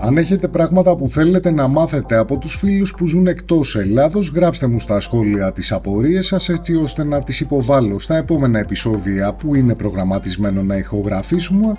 Αν 0.00 0.16
έχετε 0.16 0.48
πράγματα 0.48 0.96
που 0.96 1.08
θέλετε 1.08 1.50
να 1.50 1.68
μάθετε 1.68 2.16
από 2.16 2.36
τους 2.36 2.56
φίλους 2.56 2.94
που 2.94 3.06
ζουν 3.06 3.26
εκτός 3.26 3.76
Ελλάδος, 3.76 4.28
γράψτε 4.28 4.66
μου 4.66 4.80
στα 4.80 5.00
σχόλια 5.00 5.52
τις 5.52 5.72
απορίες 5.72 6.26
σας 6.26 6.48
έτσι 6.48 6.74
ώστε 6.74 7.04
να 7.04 7.22
τις 7.22 7.40
υποβάλω 7.40 7.98
στα 7.98 8.16
επόμενα 8.16 8.58
επεισόδια 8.58 9.34
που 9.34 9.54
είναι 9.54 9.74
προγραμματισμένο 9.74 10.62
να 10.62 10.76
ηχογραφήσουμε 10.76 11.72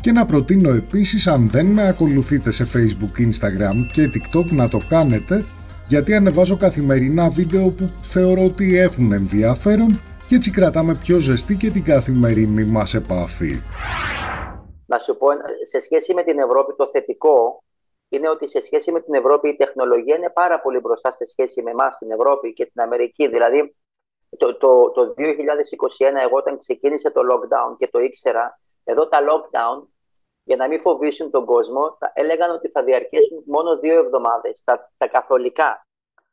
και 0.00 0.12
να 0.12 0.26
προτείνω 0.26 0.70
επίσης 0.70 1.26
αν 1.26 1.48
δεν 1.50 1.66
με 1.66 1.88
ακολουθείτε 1.88 2.50
σε 2.50 2.64
Facebook, 2.74 3.20
Instagram 3.20 3.74
και 3.92 4.10
TikTok 4.14 4.44
να 4.50 4.68
το 4.68 4.80
κάνετε 4.88 5.44
γιατί 5.92 6.14
ανεβάζω 6.14 6.56
καθημερινά 6.56 7.28
βίντεο 7.28 7.64
που 7.76 7.84
θεωρώ 8.14 8.44
ότι 8.44 8.78
έχουν 8.78 9.12
ενδιαφέρον 9.12 9.90
και 10.28 10.34
έτσι 10.34 10.50
κρατάμε 10.50 10.94
πιο 10.94 11.18
ζεστή 11.18 11.54
και 11.56 11.70
την 11.70 11.84
καθημερινή 11.84 12.64
μας 12.64 12.94
επαφή. 12.94 13.54
Να 14.86 14.98
σου 14.98 15.16
πω, 15.16 15.26
σε 15.62 15.80
σχέση 15.80 16.14
με 16.14 16.22
την 16.22 16.38
Ευρώπη 16.38 16.74
το 16.76 16.88
θετικό 16.88 17.62
είναι 18.08 18.28
ότι 18.28 18.48
σε 18.48 18.60
σχέση 18.62 18.92
με 18.92 19.00
την 19.00 19.14
Ευρώπη 19.14 19.48
η 19.48 19.56
τεχνολογία 19.56 20.16
είναι 20.16 20.30
πάρα 20.30 20.60
πολύ 20.60 20.78
μπροστά 20.78 21.12
σε 21.12 21.24
σχέση 21.26 21.62
με 21.62 21.70
εμάς 21.70 21.98
την 21.98 22.10
Ευρώπη 22.10 22.52
και 22.52 22.64
την 22.64 22.80
Αμερική. 22.80 23.28
Δηλαδή 23.28 23.76
το, 24.36 24.56
το, 24.56 24.90
το 24.90 25.14
2021 25.16 25.22
εγώ 26.24 26.36
όταν 26.36 26.58
ξεκίνησε 26.58 27.10
το 27.10 27.20
lockdown 27.30 27.76
και 27.76 27.88
το 27.88 27.98
ήξερα 27.98 28.60
εδώ 28.84 29.08
τα 29.08 29.18
lockdown, 29.28 29.86
για 30.42 30.56
να 30.56 30.68
μην 30.68 30.80
φοβήσουν 30.80 31.30
τον 31.30 31.44
κόσμο, 31.44 31.96
θα 31.98 32.12
έλεγαν 32.14 32.50
ότι 32.50 32.68
θα 32.68 32.82
διαρκέσουν 32.82 33.42
μόνο 33.46 33.78
δύο 33.78 33.98
εβδομάδες, 33.98 34.62
τα, 34.64 34.92
τα 34.96 35.08
καθολικά. 35.08 35.86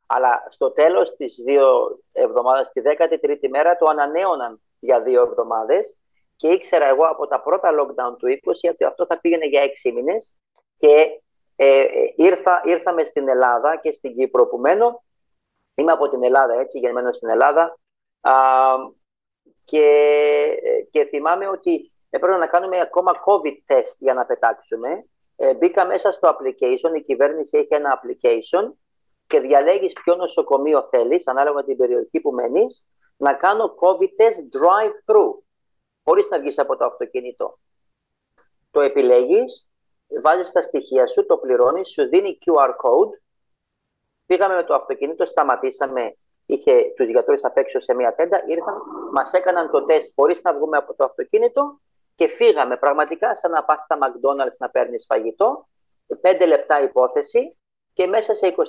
Αλλά 0.05 0.45
στο 0.49 0.71
τέλος 0.71 1.15
της 1.15 1.35
δύο 1.45 1.99
εβδομάδες, 2.11 2.69
τη 2.69 2.81
13η 2.83 3.47
μέρα, 3.49 3.77
το 3.77 3.85
ανανέωναν 3.85 4.61
για 4.79 5.01
δύο 5.01 5.21
εβδομάδες 5.21 5.99
και 6.35 6.47
ήξερα 6.47 6.87
εγώ 6.87 7.03
από 7.03 7.27
τα 7.27 7.41
πρώτα 7.41 7.69
lockdown 7.79 8.17
του 8.17 8.27
20 8.27 8.71
ότι 8.71 8.83
αυτό 8.83 9.05
θα 9.05 9.19
πήγαινε 9.19 9.45
για 9.45 9.61
έξι 9.61 9.91
μήνες 9.91 10.35
και 10.77 11.21
ε, 11.55 11.79
ε, 11.79 12.13
ήρθα, 12.15 12.61
ήρθαμε 12.65 13.05
στην 13.05 13.29
Ελλάδα 13.29 13.79
και 13.81 13.91
στην 13.91 14.15
Κύπρο 14.15 14.47
που 14.47 14.57
μένω. 14.57 15.03
Είμαι 15.75 15.91
από 15.91 16.09
την 16.09 16.23
Ελλάδα, 16.23 16.59
έτσι, 16.59 16.79
γεννημένος 16.79 17.15
στην 17.15 17.29
Ελλάδα. 17.29 17.79
Α, 18.21 18.33
και, 19.63 19.85
ε, 20.63 20.81
και 20.91 21.05
θυμάμαι 21.05 21.47
ότι 21.47 21.91
έπρεπε 22.09 22.37
να 22.37 22.47
κάνουμε 22.47 22.79
ακόμα 22.79 23.11
COVID 23.25 23.73
test 23.73 23.95
για 23.99 24.13
να 24.13 24.25
πετάξουμε. 24.25 25.05
Ε, 25.35 25.53
μπήκα 25.53 25.85
μέσα 25.85 26.11
στο 26.11 26.29
application, 26.29 26.95
η 26.95 27.03
κυβέρνηση 27.03 27.57
έχει 27.57 27.73
ένα 27.73 28.01
application 28.01 28.71
και 29.27 29.39
διαλέγεις 29.39 29.93
ποιο 29.93 30.15
νοσοκομείο 30.15 30.83
θέλεις, 30.83 31.27
ανάλογα 31.27 31.55
με 31.55 31.63
την 31.63 31.77
περιοχή 31.77 32.19
που 32.21 32.31
μένεις, 32.31 32.87
να 33.17 33.33
κάνω 33.33 33.75
COVID 33.79 34.21
test 34.21 34.59
drive-through, 34.59 35.33
χωρίς 36.03 36.27
να 36.29 36.39
βγεις 36.39 36.59
από 36.59 36.77
το 36.77 36.85
αυτοκίνητο. 36.85 37.59
Το 38.71 38.81
επιλέγεις, 38.81 39.69
βάζεις 40.21 40.51
τα 40.51 40.61
στοιχεία 40.61 41.07
σου, 41.07 41.25
το 41.25 41.37
πληρώνεις, 41.37 41.89
σου 41.89 42.07
δίνει 42.09 42.37
QR 42.45 42.69
code, 42.69 43.21
πήγαμε 44.25 44.55
με 44.55 44.63
το 44.63 44.73
αυτοκίνητο, 44.73 45.25
σταματήσαμε, 45.25 46.17
είχε 46.45 46.93
τους 46.95 47.09
γιατρούς 47.09 47.43
απ' 47.43 47.57
έξω 47.57 47.79
σε 47.79 47.93
μια 47.93 48.15
τέντα, 48.15 48.43
ήρθαν, 48.47 48.75
μας 49.13 49.33
έκαναν 49.33 49.71
το 49.71 49.85
τεστ 49.85 50.11
χωρίς 50.15 50.41
να 50.41 50.53
βγούμε 50.53 50.77
από 50.77 50.95
το 50.95 51.03
αυτοκίνητο 51.03 51.79
και 52.17 52.27
φύγαμε 52.27 52.77
πραγματικά 52.77 53.35
σαν 53.35 53.51
να 53.51 53.63
πας 53.63 53.81
στα 53.81 53.97
McDonald's 54.03 54.57
να 54.59 54.69
παίρνεις 54.69 55.05
φαγητό, 55.05 55.67
πέντε 56.21 56.45
λεπτά 56.45 56.83
υπόθεση 56.83 57.57
και 57.93 58.05
μέσα 58.07 58.33
σε 58.33 58.47
24 58.47 58.61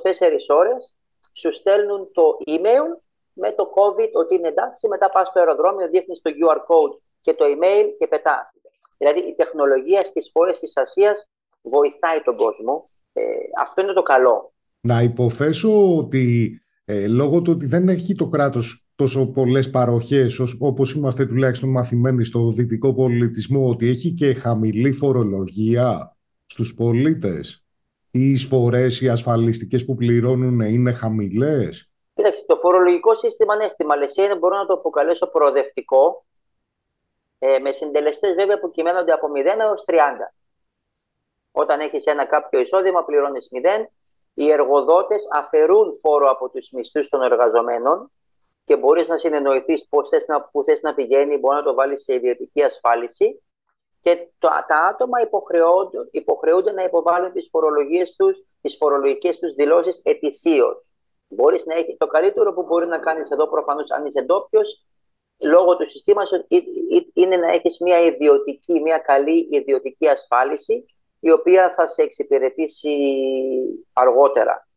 ώρες 0.48 0.94
σου 1.32 1.52
στέλνουν 1.52 2.10
το 2.12 2.22
email 2.46 2.88
με 3.32 3.52
το 3.52 3.72
COVID 3.76 4.10
ότι 4.12 4.34
είναι 4.34 4.48
εντάξει, 4.48 4.88
μετά 4.88 5.10
πας 5.10 5.28
στο 5.28 5.38
αεροδρόμιο, 5.38 5.88
δείχνεις 5.88 6.20
το 6.20 6.30
QR 6.30 6.56
code 6.56 6.98
και 7.20 7.34
το 7.34 7.44
email 7.44 7.86
και 7.98 8.06
πετάς. 8.06 8.52
Δηλαδή 8.98 9.20
η 9.20 9.34
τεχνολογία 9.34 10.04
στις 10.04 10.30
χώρες 10.32 10.58
της 10.58 10.76
Ασίας 10.76 11.28
βοηθάει 11.62 12.20
τον 12.20 12.36
κόσμο. 12.36 12.90
Ε, 13.12 13.22
αυτό 13.58 13.82
είναι 13.82 13.92
το 13.92 14.02
καλό. 14.02 14.52
Να 14.80 15.02
υποθέσω 15.02 15.96
ότι 15.96 16.52
ε, 16.84 17.06
λόγω 17.06 17.42
του 17.42 17.52
ότι 17.54 17.66
δεν 17.66 17.88
έχει 17.88 18.14
το 18.14 18.28
κράτος 18.28 18.87
τόσο 18.98 19.26
πολλές 19.26 19.70
παροχές 19.70 20.40
όπως 20.58 20.92
είμαστε 20.92 21.26
τουλάχιστον 21.26 21.70
μαθημένοι 21.70 22.24
στο 22.24 22.50
δυτικό 22.50 22.94
πολιτισμό 22.94 23.68
ότι 23.68 23.88
έχει 23.88 24.12
και 24.12 24.34
χαμηλή 24.34 24.92
φορολογία 24.92 26.16
στους 26.46 26.74
πολίτες. 26.74 27.64
Οι 28.10 28.30
εισφορές, 28.30 29.00
οι 29.00 29.08
ασφαλιστικές 29.08 29.84
που 29.84 29.94
πληρώνουν 29.94 30.60
είναι 30.60 30.92
χαμηλές. 30.92 31.90
Κοίταξε, 32.14 32.44
το 32.46 32.56
φορολογικό 32.56 33.14
σύστημα 33.14 33.56
ναι, 33.56 33.68
στη 33.68 33.86
Μαλαισία 33.86 34.36
μπορώ 34.38 34.56
να 34.56 34.66
το 34.66 34.72
αποκαλέσω 34.72 35.26
προοδευτικό, 35.26 36.26
ε, 37.38 37.58
με 37.58 37.72
συντελεστές 37.72 38.34
βέβαια 38.34 38.58
που 38.58 38.70
κυμαίνονται 38.70 39.12
από 39.12 39.26
0 39.28 39.60
έως 39.60 39.84
30. 39.86 40.34
Όταν 41.52 41.80
έχεις 41.80 42.06
ένα 42.06 42.24
κάποιο 42.24 42.60
εισόδημα 42.60 43.04
πληρώνεις 43.04 43.48
0, 43.52 43.90
οι 44.34 44.50
εργοδότες 44.50 45.22
αφαιρούν 45.32 45.98
φόρο 46.00 46.30
από 46.30 46.48
τους 46.48 46.70
μισθούς 46.70 47.08
των 47.08 47.22
εργαζομένων 47.22 48.10
και 48.68 48.76
μπορείς 48.76 49.08
να 49.08 49.18
συνεννοηθείς 49.18 49.88
πώς 49.88 50.08
θες 50.08 50.26
να, 50.26 50.42
που 50.42 50.64
θες 50.64 50.80
να 50.82 50.94
πηγαίνει, 50.94 51.36
μπορεί 51.36 51.56
να 51.56 51.62
το 51.62 51.74
βάλεις 51.74 52.02
σε 52.02 52.14
ιδιωτική 52.14 52.62
ασφάλιση 52.62 53.42
και 54.00 54.28
το, 54.38 54.48
τα 54.66 54.76
άτομα 54.76 55.20
υποχρεούνται, 55.20 55.98
υποχρεούνται 56.10 56.72
να 56.72 56.82
υποβάλουν 56.82 57.32
τις 57.32 57.48
φορολογίες 57.50 58.16
τους, 58.16 58.44
τις 58.60 58.76
φορολογικές 58.76 59.38
τους 59.38 59.54
δηλώσεις 59.54 60.00
ετησίως. 60.04 60.90
Μπορείς 61.28 61.64
να 61.66 61.74
έχεις 61.74 61.96
το 61.96 62.06
καλύτερο 62.06 62.52
που 62.52 62.62
μπορεί 62.62 62.86
να 62.86 62.98
κάνεις 62.98 63.30
εδώ 63.30 63.48
προφανώς 63.48 63.90
αν 63.90 64.06
είσαι 64.06 64.22
ντόπιος, 64.22 64.86
λόγω 65.38 65.76
του 65.76 65.90
συστήματος 65.90 66.46
είναι 67.12 67.36
να 67.36 67.48
έχεις 67.48 67.78
μια 67.80 68.00
ιδιωτική, 68.00 68.80
μια 68.80 68.98
καλή 68.98 69.48
ιδιωτική 69.50 70.08
ασφάλιση 70.08 70.84
η 71.20 71.30
οποία 71.30 71.70
θα 71.70 71.88
σε 71.88 72.02
εξυπηρετήσει 72.02 72.96
αργότερα. 73.92 74.68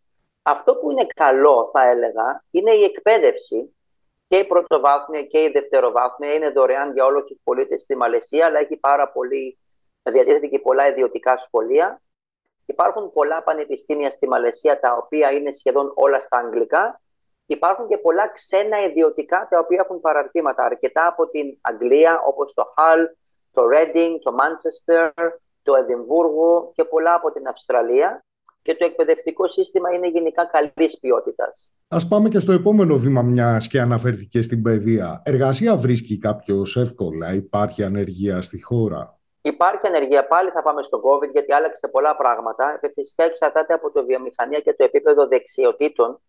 Αυτό 0.42 0.76
που 0.76 0.92
είναι 0.92 1.06
καλό 1.16 1.70
θα 1.74 1.90
έλεγα 1.90 2.44
είναι 2.52 2.72
η 2.72 2.84
εκπαίδευση 2.84 3.76
και 4.32 4.38
η 4.38 4.46
πρωτοβάθμια 4.46 5.24
και 5.24 5.40
η 5.40 5.50
δευτεροβάθμια 5.50 6.34
είναι 6.34 6.50
δωρεάν 6.50 6.94
για 6.94 7.06
όλους 7.06 7.28
τους 7.28 7.38
πολίτες 7.44 7.82
στη 7.82 7.96
Μαλαισία 7.96 8.46
αλλά 8.46 8.60
έχει 8.60 8.78
πάρα 8.78 9.12
πολύ, 9.12 9.60
διατίθεται 10.04 10.48
και 10.48 10.60
πολλά 10.60 10.88
ιδιωτικά 10.88 11.38
σχολεία. 11.38 12.02
Υπάρχουν 12.66 13.12
πολλά 13.12 13.44
πανεπιστήμια 13.44 14.10
στη 14.10 14.28
Μαλαισία 14.28 14.80
τα 14.80 14.98
οποία 15.04 15.32
είναι 15.32 15.52
σχεδόν 15.54 15.92
όλα 15.96 16.20
στα 16.20 16.38
αγγλικά. 16.38 17.02
Υπάρχουν 17.46 17.88
και 17.88 17.98
πολλά 17.98 18.28
ξένα 18.28 18.84
ιδιωτικά 18.84 19.48
τα 19.50 19.60
οποία 19.60 19.82
έχουν 19.84 20.02
παραρτήματα 20.02 20.64
αρκετά 20.64 21.08
από 21.08 21.30
την 21.30 21.58
Αγγλία 21.62 22.22
όπως 22.26 22.54
το 22.54 22.74
Hull, 22.78 23.06
το 23.52 23.64
Reading, 23.74 24.12
το 24.22 24.36
Manchester, 24.40 25.12
το 25.64 25.76
Εδιμβούργο 25.76 26.72
και 26.76 26.84
πολλά 26.84 27.14
από 27.14 27.32
την 27.32 27.48
Αυστραλία 27.48 28.24
και 28.62 28.76
το 28.76 28.86
εκπαιδευτικό 28.86 29.48
σύστημα 29.48 29.94
είναι 29.94 30.08
γενικά 30.08 30.46
καλής 30.46 31.00
ποιότητας. 31.00 31.72
Α 31.94 32.08
πάμε 32.08 32.30
και 32.30 32.40
στο 32.40 32.52
επόμενο 32.52 32.96
βήμα, 32.96 33.22
μιας 33.22 33.68
και 33.68 33.80
αναφέρθηκε 33.80 34.42
στην 34.42 34.62
παιδεία. 34.62 35.22
Εργασία 35.26 35.78
βρίσκει 35.78 36.18
κάποιος 36.18 36.78
εύκολα, 36.78 37.34
υπάρχει 37.34 37.84
ανεργία 37.84 38.42
στη 38.42 38.64
χώρα; 38.64 39.20
Υπάρχει 39.42 39.88
ανεργία 39.88 40.28
πάλι, 40.28 40.50
θα 40.50 40.62
πάμε 40.62 40.84
στο 40.84 41.02
COVID, 41.06 41.32
γιατί 41.32 41.54
άλλαξε 41.54 41.88
πολλά 41.88 42.16
πράγματα. 42.16 42.80
Φυσικά 42.94 43.24
εξαρτάται 43.24 43.74
από 43.74 43.92
το 43.92 44.06
βιομηχανία 44.06 44.60
και 44.60 44.74
το 44.74 44.84
επίπεδο 44.84 45.28
δεξιοτήτων. 45.28 46.22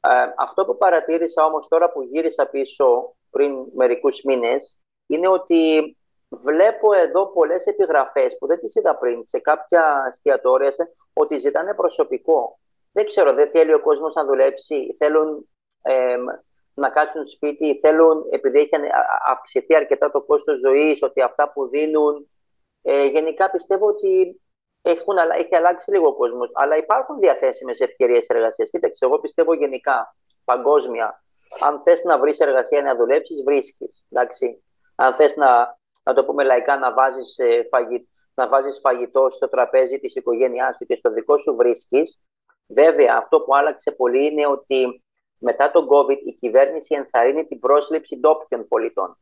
Ε, 0.00 0.08
αυτό 0.38 0.64
που 0.64 0.76
παρατήρησα 0.76 1.44
όμως 1.44 1.68
τώρα 1.68 1.92
που 1.92 2.02
γύρισα 2.02 2.46
πίσω 2.46 3.14
πριν 3.30 3.52
μερικούς 3.74 4.22
μήνες 4.22 4.76
είναι 5.06 5.28
ότι 5.28 5.96
Βλέπω 6.28 6.92
εδώ 6.92 7.26
πολλές 7.26 7.66
επιγραφές 7.66 8.38
που 8.38 8.46
δεν 8.46 8.58
τις 8.58 8.74
είδα 8.74 8.96
πριν 8.96 9.22
σε 9.26 9.38
κάποια 9.38 10.06
εστιατόρια 10.08 10.72
ότι 11.12 11.38
ζητάνε 11.38 11.74
προσωπικό. 11.74 12.58
Δεν 12.96 13.06
ξέρω, 13.06 13.32
δεν 13.34 13.48
θέλει 13.50 13.72
ο 13.74 13.80
κόσμος 13.80 14.14
να 14.14 14.24
δουλέψει, 14.24 14.94
θέλουν 14.98 15.48
να 16.74 16.88
κάτσουν 16.90 17.26
σπίτι, 17.26 17.78
θέλουν, 17.78 18.26
επειδή 18.30 18.58
έχει 18.58 18.70
αυξηθεί 19.26 19.76
αρκετά 19.76 20.10
το 20.10 20.22
κόστος 20.22 20.60
ζωής, 20.60 21.02
ότι 21.02 21.20
αυτά 21.20 21.52
που 21.52 21.68
δίνουν. 21.68 22.30
Ε, 22.82 23.04
γενικά 23.04 23.50
πιστεύω 23.50 23.86
ότι 23.86 24.40
έχουν, 24.82 25.16
έχει 25.38 25.54
αλλάξει 25.54 25.90
λίγο 25.90 26.06
ο 26.06 26.14
κόσμος, 26.14 26.50
αλλά 26.54 26.76
υπάρχουν 26.76 27.18
διαθέσιμες 27.18 27.80
ευκαιρίες 27.80 28.28
εργασίας. 28.28 28.70
Κοίταξε, 28.70 29.04
εγώ 29.04 29.18
πιστεύω 29.18 29.54
γενικά, 29.54 30.16
παγκόσμια. 30.44 31.24
Αν 31.60 31.82
θες 31.82 32.02
να 32.02 32.18
βρεις 32.18 32.38
εργασία 32.38 32.82
να 32.82 32.96
δουλέψεις, 32.96 33.42
βρίσκεις. 33.42 34.04
Εντάξει. 34.10 34.64
Αν 34.94 35.14
θες 35.14 35.36
να 35.36 35.78
να 36.02 36.14
το 36.14 36.24
πούμε 36.24 36.44
λαϊκά, 36.44 36.78
να 36.78 36.92
βάζεις, 36.92 37.38
ε, 37.38 37.68
να 38.34 38.48
βάζεις 38.48 38.78
φαγητό 38.78 39.30
στο 39.30 39.48
τραπέζι 39.48 39.98
της 39.98 40.14
οικογένειάς 40.14 40.76
σου 40.76 40.86
και 40.86 40.96
στο 40.96 41.10
δικό 41.12 41.38
σου 41.38 41.56
βρίσκεις. 41.56 42.20
Βέβαια, 42.66 43.14
αυτό 43.16 43.40
που 43.40 43.56
άλλαξε 43.56 43.90
πολύ 43.92 44.26
είναι 44.26 44.46
ότι 44.46 45.04
μετά 45.38 45.70
τον 45.70 45.86
COVID 45.90 46.18
η 46.24 46.32
κυβέρνηση 46.32 46.94
ενθαρρύνει 46.94 47.46
την 47.46 47.58
πρόσληψη 47.58 48.16
ντόπιων 48.16 48.68
πολιτών. 48.68 49.18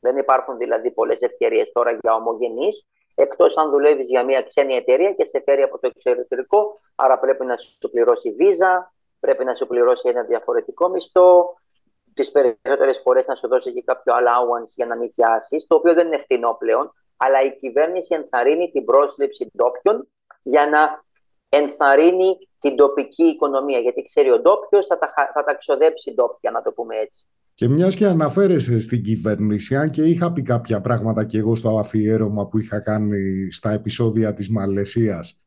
Δεν 0.00 0.16
υπάρχουν 0.16 0.56
δηλαδή 0.56 0.90
πολλές 0.90 1.22
ευκαιρίες 1.22 1.72
τώρα 1.72 1.98
για 2.02 2.14
ομογενείς, 2.14 2.86
εκτός 3.14 3.56
αν 3.56 3.70
δουλεύεις 3.70 4.08
για 4.08 4.24
μια 4.24 4.42
ξένη 4.42 4.74
εταιρεία 4.74 5.12
και 5.12 5.24
σε 5.24 5.42
φέρει 5.44 5.62
από 5.62 5.78
το 5.78 5.90
εξωτερικό, 5.94 6.80
άρα 6.94 7.18
πρέπει 7.18 7.44
να 7.44 7.56
σου 7.56 7.90
πληρώσει 7.90 8.30
βίζα, 8.30 8.94
πρέπει 9.20 9.44
να 9.44 9.54
σου 9.54 9.66
πληρώσει 9.66 10.08
ένα 10.08 10.22
διαφορετικό 10.22 10.88
μισθό, 10.88 11.58
τις 12.14 12.30
περισσότερες 12.30 13.00
φορές 13.00 13.26
να 13.26 13.34
σου 13.34 13.48
δώσει 13.48 13.72
και 13.72 13.82
κάποιο 13.82 14.14
allowance 14.14 14.72
για 14.74 14.86
να 14.86 14.96
νοικιάσεις, 14.96 15.66
το 15.66 15.74
οποίο 15.74 15.94
δεν 15.94 16.06
είναι 16.06 16.18
φθηνό 16.18 16.56
πλέον, 16.58 16.92
αλλά 17.16 17.42
η 17.42 17.56
κυβέρνηση 17.56 18.14
ενθαρρύνει 18.14 18.70
την 18.70 18.84
πρόσληψη 18.84 19.50
ντόπιων 19.56 20.08
για 20.42 20.66
να 20.68 21.04
ενθαρρύνει 21.60 22.36
την 22.60 22.76
τοπική 22.76 23.24
οικονομία. 23.24 23.78
Γιατί 23.78 24.02
ξέρει 24.02 24.30
ο 24.30 24.38
ντόπιος 24.40 24.86
θα, 24.86 24.98
τα, 24.98 25.12
θα 25.34 25.44
τα 25.44 25.54
ξοδέψει 25.54 26.14
ντόπια, 26.14 26.50
να 26.50 26.62
το 26.62 26.72
πούμε 26.72 26.94
έτσι. 26.96 27.26
Και 27.54 27.68
μιας 27.68 27.94
και 27.94 28.06
αναφέρεσαι 28.06 28.80
στην 28.80 29.02
κυβέρνηση, 29.02 29.76
αν 29.76 29.90
και 29.90 30.02
είχα 30.02 30.32
πει 30.32 30.42
κάποια 30.42 30.80
πράγματα 30.80 31.24
και 31.24 31.38
εγώ 31.38 31.56
στο 31.56 31.78
αφιέρωμα 31.78 32.46
που 32.46 32.58
είχα 32.58 32.80
κάνει 32.80 33.50
στα 33.50 33.70
επεισόδια 33.70 34.34
της 34.34 34.50
Μαλαισίας, 34.50 35.40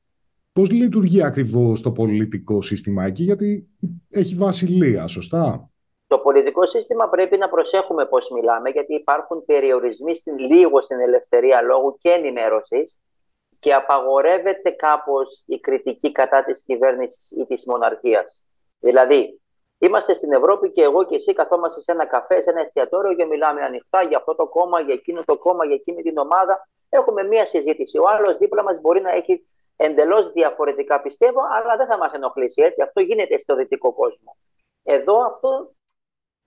πώς 0.53 0.71
λειτουργεί 0.71 1.23
ακριβώς 1.23 1.81
το 1.81 1.91
πολιτικό 1.91 2.61
σύστημα 2.61 3.05
εκεί, 3.05 3.23
γιατί 3.23 3.67
έχει 4.09 4.35
βασιλεία, 4.35 5.07
σωστά; 5.07 5.69
Το 6.07 6.17
πολιτικό 6.17 6.65
σύστημα 6.65 7.09
πρέπει 7.09 7.37
να 7.37 7.49
προσέχουμε 7.49 8.05
πώς 8.05 8.29
μιλάμε, 8.29 8.69
γιατί 8.69 8.93
υπάρχουν 8.93 9.45
περιορισμοί 9.45 10.15
στην, 10.15 10.37
λίγο 10.37 10.81
στην 10.81 10.99
ελευθερία 10.99 11.61
λόγου 11.61 11.97
και 11.99 12.09
ενημέρωσης 12.09 12.99
και 13.59 13.73
απαγορεύεται 13.73 14.69
κάπως 14.69 15.43
η 15.45 15.59
κριτική 15.59 16.11
κατά 16.11 16.43
της 16.43 16.61
κυβέρνησης 16.61 17.31
ή 17.31 17.45
της 17.45 17.65
μοναρχίας. 17.65 18.43
Δηλαδή, 18.79 19.41
είμαστε 19.77 20.13
στην 20.13 20.31
Ευρώπη 20.31 20.71
και 20.71 20.83
εγώ 20.83 21.05
και 21.05 21.15
εσύ 21.15 21.33
καθόμαστε 21.33 21.81
σε 21.81 21.91
ένα 21.91 22.05
καφέ, 22.05 22.41
σε 22.41 22.49
ένα 22.49 22.61
εστιατόριο 22.61 23.15
και 23.15 23.25
μιλάμε 23.25 23.61
ανοιχτά 23.61 24.01
για 24.01 24.17
αυτό 24.17 24.35
το 24.35 24.47
κόμμα, 24.47 24.81
για 24.81 24.93
εκείνο 24.93 25.23
το 25.25 25.37
κόμμα, 25.37 25.65
για 25.65 25.75
εκείνη 25.75 26.01
την 26.01 26.17
ομάδα. 26.17 26.69
Έχουμε 26.89 27.23
μία 27.23 27.45
συζήτηση. 27.45 27.97
Ο 27.97 28.07
άλλος 28.07 28.37
δίπλα 28.37 28.63
μας 28.63 28.79
μπορεί 28.81 29.01
να 29.01 29.11
έχει 29.11 29.47
εντελώς 29.75 30.31
διαφορετικά 30.31 31.01
πιστεύω, 31.01 31.41
αλλά 31.61 31.77
δεν 31.77 31.87
θα 31.87 31.97
μας 31.97 32.11
ενοχλήσει 32.13 32.61
έτσι. 32.61 32.81
Αυτό 32.81 33.01
γίνεται 33.01 33.37
στο 33.37 33.55
δυτικό 33.55 33.93
κόσμο. 33.93 34.37
Εδώ 34.83 35.25
αυτό 35.25 35.71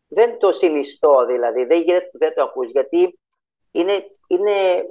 δεν 0.08 0.38
το 0.38 0.52
συνιστώ 0.52 1.26
δηλαδή, 1.26 1.64
δεν, 1.64 1.84
δεν 2.12 2.34
το 2.34 2.42
ακούς, 2.42 2.70
γιατί 2.70 3.18
είναι, 3.70 3.92
είναι, 4.26 4.86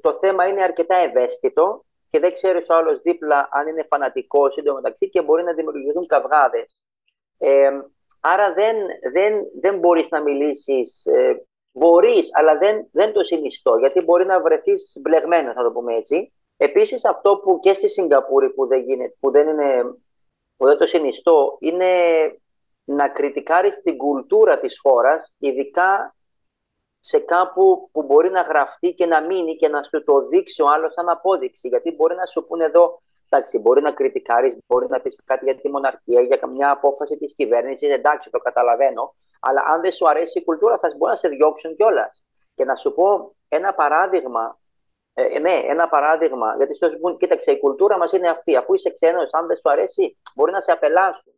το 0.00 0.14
θέμα 0.14 0.48
είναι 0.48 0.62
αρκετά 0.62 0.96
ευαίσθητο 0.96 1.84
και 2.10 2.18
δεν 2.18 2.32
ξέρεις 2.32 2.68
ο 2.68 2.74
άλλος 2.74 3.00
δίπλα 3.00 3.48
αν 3.52 3.66
είναι 3.66 3.82
φανατικός 3.82 4.56
ή 4.56 4.62
μεταξύ 4.74 5.08
και 5.08 5.22
μπορεί 5.22 5.42
να 5.42 5.52
δημιουργηθούν 5.52 6.06
καυγάδες. 6.06 6.76
Ε, 7.38 7.70
άρα 8.20 8.52
δεν, 8.52 8.76
δεν, 9.12 9.44
δεν 9.60 9.78
μπορείς 9.78 10.08
να 10.08 10.22
μιλήσεις, 10.22 11.04
ε, 11.06 11.46
μπορείς, 11.72 12.28
αλλά 12.32 12.58
δεν, 12.58 12.88
δεν 12.92 13.12
το 13.12 13.24
συνιστώ, 13.24 13.76
γιατί 13.76 14.00
μπορεί 14.00 14.26
να 14.26 14.40
βρεθείς 14.40 14.92
μπλεγμένος, 15.00 15.54
να 15.54 15.62
το 15.62 15.72
πούμε 15.72 15.94
έτσι. 15.94 16.32
Επίσης 16.56 17.04
αυτό 17.04 17.36
που 17.36 17.58
και 17.58 17.74
στη 17.74 17.88
Σιγκαπούρη 17.88 18.50
που 18.50 18.66
δεν, 18.66 18.82
γίνεται, 18.82 19.14
που 19.20 19.30
δεν, 19.30 19.48
είναι, 19.48 19.82
που 20.56 20.66
δεν 20.66 20.78
το 20.78 20.86
συνιστώ, 20.86 21.56
είναι 21.60 21.92
να 22.84 23.08
κριτικάρεις 23.08 23.82
την 23.82 23.96
κουλτούρα 23.96 24.58
της 24.58 24.78
χώρας, 24.80 25.34
ειδικά 25.38 26.16
σε 27.00 27.18
κάπου 27.18 27.88
που 27.92 28.02
μπορεί 28.02 28.30
να 28.30 28.40
γραφτεί 28.40 28.94
και 28.94 29.06
να 29.06 29.20
μείνει 29.20 29.56
και 29.56 29.68
να 29.68 29.82
σου 29.82 30.04
το 30.04 30.26
δείξει 30.26 30.62
ο 30.62 30.68
άλλος 30.68 30.92
σαν 30.92 31.08
απόδειξη. 31.08 31.68
Γιατί 31.68 31.94
μπορεί 31.94 32.14
να 32.14 32.26
σου 32.26 32.46
πούνε 32.46 32.64
εδώ, 32.64 33.00
εντάξει, 33.28 33.58
μπορεί 33.58 33.80
να 33.82 33.92
κριτικάρεις, 33.92 34.56
μπορεί 34.66 34.86
να 34.88 35.00
πεις 35.00 35.18
κάτι 35.24 35.44
για 35.44 35.56
τη 35.56 35.68
μοναρχία, 35.70 36.20
για 36.20 36.36
καμιά 36.36 36.70
απόφαση 36.70 37.16
της 37.16 37.34
κυβέρνησης, 37.34 37.90
εντάξει, 37.90 38.30
το 38.30 38.38
καταλαβαίνω, 38.38 39.14
αλλά 39.40 39.62
αν 39.66 39.80
δεν 39.80 39.92
σου 39.92 40.08
αρέσει 40.08 40.38
η 40.38 40.44
κουλτούρα 40.44 40.78
θα 40.78 40.88
μπορεί 40.96 41.10
να 41.10 41.16
σε 41.16 41.28
διώξουν 41.28 41.76
κιόλας. 41.76 42.24
Και 42.54 42.64
να 42.64 42.76
σου 42.76 42.92
πω 42.92 43.34
ένα 43.48 43.74
παράδειγμα 43.74 44.58
ε, 45.20 45.38
ναι, 45.38 45.60
ένα 45.64 45.88
παράδειγμα. 45.88 46.54
Γιατί 46.56 46.74
στο 46.74 46.88
κοίταξε, 47.18 47.50
η 47.50 47.58
κουλτούρα 47.58 47.98
μας 47.98 48.12
είναι 48.12 48.28
αυτή. 48.28 48.56
Αφού 48.56 48.74
είσαι 48.74 48.90
ξένος, 48.90 49.28
αν 49.32 49.46
δεν 49.46 49.56
σου 49.56 49.70
αρέσει, 49.70 50.18
μπορεί 50.34 50.52
να 50.52 50.60
σε 50.60 50.72
απελάσουν. 50.72 51.32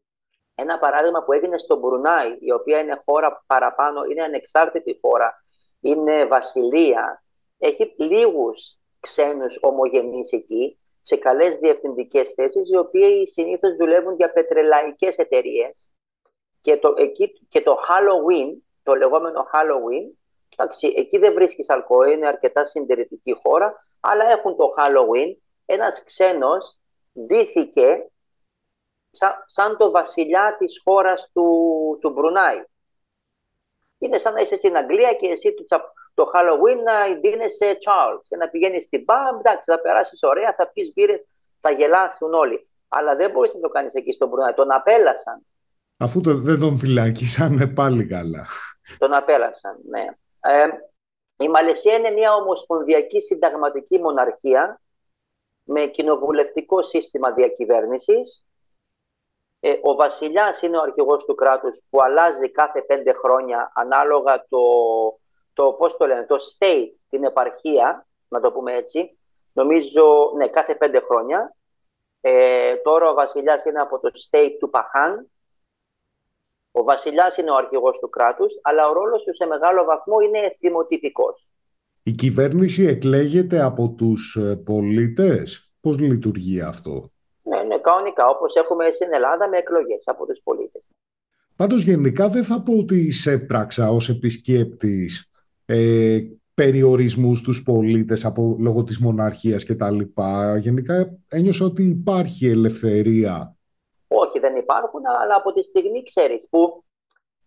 Ένα 0.55 0.79
παράδειγμα 0.79 1.23
που 1.23 1.33
έγινε 1.33 1.59
στο 1.59 1.77
Μπρουνάι, 1.77 2.37
η 2.41 2.53
οποία 2.53 2.79
είναι 2.79 3.01
χώρα 3.05 3.45
παραπάνω, 3.47 4.05
είναι 4.05 4.23
ανεξάρτητη 4.23 4.99
χώρα, 5.01 5.45
είναι 5.81 6.25
βασιλεία, 6.25 7.23
έχει 7.59 7.95
λίγους 7.97 8.79
ξένους 9.01 9.59
ομογενείς 9.61 10.33
εκεί, 10.33 10.79
σε 11.03 11.17
καλές 11.17 11.57
διευθυντικές 11.57 12.33
θέσεις, 12.33 12.71
οι 12.71 12.77
οποίοι 12.77 13.29
συνήθως 13.29 13.77
δουλεύουν 13.77 14.15
για 14.15 14.33
πετρελαϊκές 14.33 15.17
εταιρείες. 15.17 15.91
Και 16.61 16.77
το, 16.77 16.95
εκεί, 16.97 17.47
και 17.49 17.63
το 17.63 17.79
Halloween, 17.89 18.55
το 18.83 18.95
λεγόμενο 18.95 19.47
Halloween, 19.53 20.17
εντάξει, 20.57 20.93
εκεί 20.97 21.19
δεν 21.19 21.33
βρίσκεις 21.35 21.71
αλκοόλ, 21.71 22.11
είναι 22.11 22.27
αρκετά 22.27 22.65
συντηρητική 22.65 23.39
χώρα, 23.43 23.87
αλλά 24.01 24.25
έχουν 24.31 24.57
το 24.57 24.75
Halloween. 24.79 25.37
Ένας 25.67 26.05
ξένος 26.05 26.79
ντύθηκε 27.21 28.11
σαν, 29.47 29.77
το 29.77 29.91
βασιλιά 29.91 30.57
της 30.59 30.81
χώρας 30.85 31.31
του, 31.33 31.99
του 32.01 32.11
Μπρουνάι. 32.11 32.65
Είναι 34.03 34.19
σαν 34.19 34.33
να 34.33 34.41
είσαι 34.41 34.57
στην 34.57 34.77
Αγγλία 34.77 35.13
και 35.13 35.27
εσύ 35.27 35.55
το, 35.55 35.65
το 36.15 36.31
Halloween 36.35 36.83
να 36.85 37.21
δίνεσαι 37.21 37.79
Charles 37.85 38.21
και 38.29 38.37
να 38.37 38.49
πηγαίνεις 38.49 38.85
στην 38.85 39.03
μπαμ, 39.05 39.39
εντάξει 39.39 39.71
θα 39.71 39.81
περάσεις 39.81 40.23
ωραία, 40.23 40.55
θα 40.57 40.71
πεις 40.73 40.93
μπύρες, 40.95 41.27
θα 41.61 41.71
γελάσουν 41.71 42.35
όλοι. 42.35 42.69
Αλλά 42.89 43.17
δεν 43.17 43.31
μπορείς 43.31 43.55
να 43.55 43.61
το 43.61 43.69
κάνεις 43.69 43.95
εκεί 43.95 44.13
στον 44.13 44.29
Μπρουνάι, 44.29 44.53
τον 44.53 44.73
απέλασαν. 44.73 45.47
Αφού 45.97 46.21
το, 46.21 46.35
δεν 46.35 46.61
τον 46.61 46.79
φυλάκισαν 46.79 47.73
πάλι 47.75 48.07
καλά. 48.07 48.47
Τον 48.99 49.13
απέλασαν, 49.13 49.77
ναι. 49.89 50.05
Ε, 50.41 50.69
η 51.37 51.49
Μαλαισία 51.49 51.95
είναι 51.95 52.11
μια 52.11 52.35
ομοσπονδιακή 52.35 53.21
συνταγματική 53.21 53.99
μοναρχία 53.99 54.81
με 55.65 55.81
κοινοβουλευτικό 55.87 56.83
σύστημα 56.83 57.33
διακυβέρνησης. 57.33 58.45
Ε, 59.61 59.79
ο 59.83 59.95
βασιλιάς 59.95 60.63
είναι 60.63 60.77
ο 60.77 60.81
αρχηγός 60.81 61.25
του 61.25 61.35
κράτους 61.35 61.81
που 61.91 62.03
αλλάζει 62.03 62.51
κάθε 62.51 62.83
πέντε 62.83 63.13
χρόνια 63.13 63.73
ανάλογα 63.75 64.47
το, 64.49 64.59
το, 65.53 65.73
πώς 65.73 65.97
το, 65.97 66.07
λένε, 66.07 66.27
το 66.27 66.37
state, 66.37 66.91
την 67.11 67.25
επαρχία, 67.25 68.07
να 68.29 68.41
το 68.41 68.53
πούμε 68.53 68.75
έτσι. 68.75 69.19
Νομίζω, 69.53 70.33
ναι, 70.37 70.49
κάθε 70.49 70.75
πέντε 70.75 71.01
χρόνια. 71.01 71.55
Ε, 72.21 72.77
τώρα 72.77 73.11
ο 73.11 73.15
βασιλιάς 73.15 73.65
είναι 73.65 73.81
από 73.81 74.01
το 74.01 74.11
state 74.31 74.57
του 74.59 74.71
Παχάν. 74.71 75.31
Ο 76.73 76.83
βασιλιάς 76.83 77.37
είναι 77.37 77.51
ο 77.51 77.55
αρχηγός 77.55 77.99
του 77.99 78.09
κράτους, 78.09 78.59
αλλά 78.63 78.89
ο 78.89 78.93
ρόλος 78.93 79.23
του 79.25 79.35
σε 79.35 79.47
μεγάλο 79.47 79.85
βαθμό 79.85 80.21
είναι 80.21 80.51
θυμοτυπικός. 80.59 81.49
Η 82.03 82.13
κυβέρνηση 82.13 82.85
εκλέγεται 82.85 83.61
από 83.61 83.95
τους 83.97 84.37
ε, 84.37 84.57
πολίτες; 84.57 85.71
Πώς 85.81 85.99
λειτουργεί 85.99 86.61
αυτό; 86.61 87.11
Ναι, 87.81 87.87
ναι, 87.87 87.95
κανονικά, 87.95 88.27
όπως 88.29 88.57
έχουμε 88.57 88.91
στην 88.91 89.13
Ελλάδα 89.13 89.49
με 89.49 89.57
εκλογές 89.57 90.03
από 90.05 90.27
τους 90.27 90.41
πολίτες. 90.45 90.89
Πάντως 91.57 91.83
γενικά 91.83 92.29
δεν 92.29 92.45
θα 92.45 92.63
πω 92.63 92.73
ότι 92.73 92.97
εισέπραξα 92.97 93.91
ως 93.91 94.09
επισκέπτης 94.09 95.31
ε, 95.67 96.19
περιορισμούς 96.55 97.39
στους 97.39 97.63
πολίτες 97.63 98.25
από, 98.25 98.57
λόγω 98.59 98.85
της 98.85 98.99
μοναρχίας 98.99 99.65
και 99.65 99.75
τα 99.75 99.91
λοιπά. 99.91 100.57
Γενικά 100.57 101.19
ένιωσα 101.29 101.65
ότι 101.65 101.83
υπάρχει 101.83 102.49
ελευθερία. 102.49 103.57
Όχι, 104.09 104.39
δεν 104.39 104.57
υπάρχουν, 104.57 105.01
αλλά 105.23 105.35
από 105.35 105.53
τη 105.53 105.63
στιγμή 105.63 106.03
ξέρεις 106.03 106.49
που, 106.51 106.85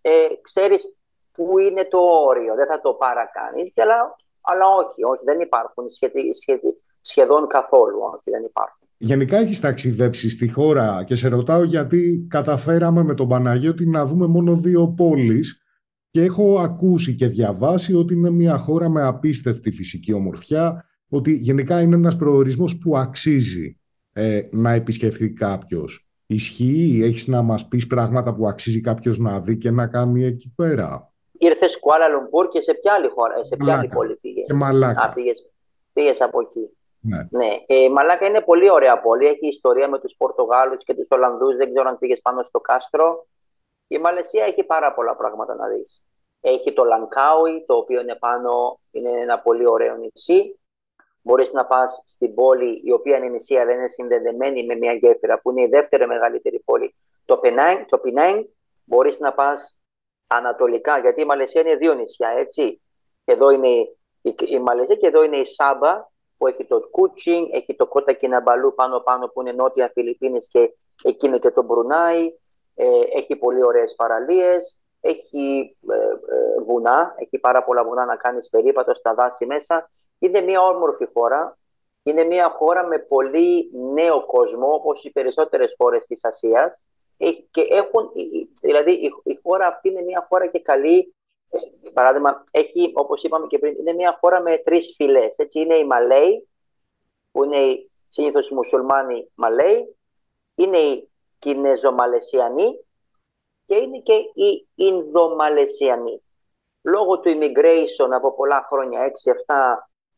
ε, 0.01 0.27
ξέρεις 0.41 0.95
που 1.31 1.59
είναι 1.59 1.85
το 1.85 1.97
όριο, 1.97 2.55
δεν 2.55 2.67
θα 2.67 2.81
το 2.81 2.93
παρακάνεις, 2.93 3.73
αλλά 3.75 4.15
αλλά 4.43 4.67
όχι, 4.67 5.03
όχι, 5.03 5.23
δεν 5.23 5.39
υπάρχουν 5.39 5.85
σχεδόν 7.01 7.47
καθόλου, 7.47 7.99
όχι, 7.99 8.29
δεν 8.29 8.43
υπάρχουν. 8.43 8.82
Γενικά 9.05 9.37
έχεις 9.37 9.59
ταξιδέψει 9.59 10.29
στη 10.29 10.47
χώρα 10.47 11.03
και 11.03 11.15
σε 11.15 11.27
ρωτάω 11.27 11.63
γιατί 11.63 12.27
καταφέραμε 12.29 13.03
με 13.03 13.13
τον 13.13 13.27
Παναγιώτη 13.27 13.85
να 13.85 14.05
δούμε 14.05 14.27
μόνο 14.27 14.55
δύο 14.55 14.87
πόλεις 14.87 15.61
και 16.11 16.21
έχω 16.21 16.59
ακούσει 16.59 17.15
και 17.15 17.27
διαβάσει 17.27 17.93
ότι 17.93 18.13
είναι 18.13 18.29
μια 18.29 18.57
χώρα 18.57 18.89
με 18.89 19.03
απίστευτη 19.03 19.71
φυσική 19.71 20.13
ομορφιά, 20.13 20.85
ότι 21.09 21.33
γενικά 21.33 21.81
είναι 21.81 21.95
ένας 21.95 22.15
προορισμός 22.15 22.77
που 22.77 22.97
αξίζει 22.97 23.79
ε, 24.13 24.41
να 24.51 24.71
επισκεφθεί 24.71 25.33
κάποιος. 25.33 26.07
Ισχύει, 26.25 27.01
έχεις 27.03 27.27
να 27.27 27.41
μας 27.41 27.67
πεις 27.67 27.87
πράγματα 27.87 28.35
που 28.35 28.47
αξίζει 28.47 28.81
κάποιος 28.81 29.17
να 29.17 29.39
δει 29.39 29.57
και 29.57 29.71
να 29.71 29.87
κάνει 29.87 30.23
εκεί 30.23 30.53
πέρα; 30.55 31.13
Ήρθε 31.37 31.65
Κουάλα 31.79 32.07
Λουμπούρ 32.07 32.47
και 32.47 32.61
σε 32.61 32.73
ποια 32.73 32.93
άλλη 32.93 33.09
χώρα, 33.09 33.43
σε 33.43 33.55
ποια 33.55 33.77
άλλη 33.77 33.87
πόλη 33.87 34.15
πήγες; 34.15 34.45
Και 34.47 34.53
Μαλάκα. 34.53 35.01
Α, 35.01 35.13
πήγες, 35.13 35.49
πήγες 35.93 36.21
από 36.21 36.39
εκεί. 36.41 36.69
Ναι. 37.05 37.27
ναι. 37.31 37.55
Ε, 37.65 37.89
Μαλάκα 37.89 38.27
είναι 38.27 38.41
πολύ 38.41 38.69
ωραία 38.69 39.01
πόλη. 39.01 39.27
Έχει 39.27 39.47
ιστορία 39.47 39.89
με 39.89 39.99
τους 39.99 40.15
Πορτογάλους 40.17 40.83
και 40.83 40.93
τους 40.93 41.07
Ολλανδούς. 41.09 41.55
Δεν 41.55 41.73
ξέρω 41.73 41.89
αν 41.89 41.97
πήγες 41.97 42.19
πάνω 42.21 42.43
στο 42.43 42.59
κάστρο. 42.59 43.27
Η 43.87 43.97
Μαλαισία 43.97 44.45
έχει 44.45 44.63
πάρα 44.63 44.93
πολλά 44.93 45.15
πράγματα 45.15 45.55
να 45.55 45.67
δεις. 45.67 46.03
Έχει 46.41 46.73
το 46.73 46.83
Λανκάουι, 46.83 47.63
το 47.67 47.75
οποίο 47.75 48.01
είναι 48.01 48.15
πάνω, 48.15 48.79
είναι 48.91 49.09
ένα 49.09 49.39
πολύ 49.39 49.67
ωραίο 49.67 49.95
νησί. 49.95 50.59
Μπορείς 51.21 51.51
να 51.51 51.65
πας 51.65 52.03
στην 52.05 52.33
πόλη, 52.33 52.81
η 52.83 52.91
οποία 52.91 53.17
είναι 53.17 53.27
νησί, 53.27 53.55
αλλά 53.55 53.71
είναι 53.71 53.89
συνδεδεμένη 53.89 54.65
με 54.65 54.75
μια 54.75 54.93
γέφυρα, 54.93 55.39
που 55.39 55.51
είναι 55.51 55.61
η 55.61 55.67
δεύτερη 55.67 56.07
μεγαλύτερη 56.07 56.59
πόλη, 56.59 56.95
το 57.25 57.39
Penang. 57.43 57.85
Το 57.89 58.01
Penang. 58.03 58.43
Μπορείς 58.85 59.19
να 59.19 59.33
πας 59.33 59.81
ανατολικά, 60.27 60.99
γιατί 60.99 61.21
η 61.21 61.25
Μαλαισία 61.25 61.61
είναι 61.61 61.75
δύο 61.75 61.93
νησιά, 61.93 62.29
έτσι. 62.29 62.81
Εδώ 63.25 63.49
είναι 63.49 63.67
η, 64.21 64.35
η 64.45 64.59
Μαλαισία 64.59 64.95
και 64.95 65.07
εδώ 65.07 65.23
είναι 65.23 65.37
η 65.37 65.45
Σάμπα, 65.45 66.11
που 66.43 66.49
έχει 66.49 66.65
το 66.65 66.87
Κούτσινγκ, 66.91 67.47
έχει 67.51 67.75
το 67.75 67.87
Κότα 67.87 68.13
Κιναμπαλού 68.13 68.73
πάνω 68.73 68.99
πάνω 68.99 69.27
που 69.27 69.41
είναι 69.41 69.51
νότια 69.51 69.89
Φιλιππίνες 69.89 70.47
και 70.51 70.73
εκεί 71.03 71.27
είναι 71.27 71.37
και 71.37 71.51
το 71.51 71.63
Μπρουνάι, 71.63 72.33
ε, 72.75 72.85
έχει 73.13 73.35
πολύ 73.35 73.63
ωραίες 73.63 73.95
παραλίες, 73.95 74.79
έχει 75.01 75.77
ε, 75.89 75.95
ε, 75.95 76.63
βουνά, 76.65 77.15
έχει 77.17 77.37
πάρα 77.37 77.63
πολλά 77.63 77.83
βουνά 77.83 78.05
να 78.05 78.15
κάνεις 78.15 78.49
περίπατο 78.49 78.95
στα 78.95 79.13
δάση 79.13 79.45
μέσα. 79.45 79.89
Είναι 80.19 80.41
μια 80.41 80.61
όμορφη 80.61 81.07
χώρα, 81.13 81.57
είναι 82.03 82.23
μια 82.23 82.49
χώρα 82.49 82.87
με 82.87 82.99
πολύ 82.99 83.71
νέο 83.93 84.25
κόσμο, 84.25 84.73
όπως 84.73 85.03
οι 85.03 85.11
περισσότερες 85.11 85.75
χώρες 85.77 86.05
της 86.05 86.25
Ασίας. 86.25 86.85
Και 87.51 87.61
έχουν, 87.69 88.11
δηλαδή 88.61 88.91
η, 89.23 89.39
χώρα 89.43 89.67
αυτή 89.67 89.89
είναι 89.89 90.01
μια 90.01 90.25
χώρα 90.29 90.47
και 90.47 90.59
καλή, 90.59 90.97
ε, 90.97 91.22
παράδειγμα, 91.93 92.43
έχει, 92.51 92.91
όπως 92.95 93.23
είπαμε 93.23 93.47
και 93.47 93.59
πριν, 93.59 93.75
είναι 93.75 93.93
μια 93.93 94.17
χώρα 94.19 94.41
με 94.41 94.57
τρεις 94.57 94.93
φυλές. 94.95 95.37
Έτσι, 95.37 95.59
είναι 95.59 95.75
οι 95.75 95.85
Μαλέοι, 95.85 96.47
που 97.31 97.43
είναι 97.43 97.57
οι 97.57 97.91
συνήθως 98.13 98.49
οι 98.49 98.53
μουσουλμάνοι 98.53 99.31
Μαλέοι, 99.35 99.95
είναι 100.55 100.77
οι 100.77 101.09
Κινέζο-Μαλαισιανοί 101.39 102.85
και 103.65 103.75
είναι 103.75 103.99
και 103.99 104.13
οι 104.13 104.67
Ινδομαλαισιανοί. 104.75 106.21
Λόγω 106.81 107.19
του 107.19 107.29
immigration 107.29 108.09
από 108.11 108.33
πολλά 108.33 108.67
χρόνια, 108.69 109.11
6-7 109.47 109.55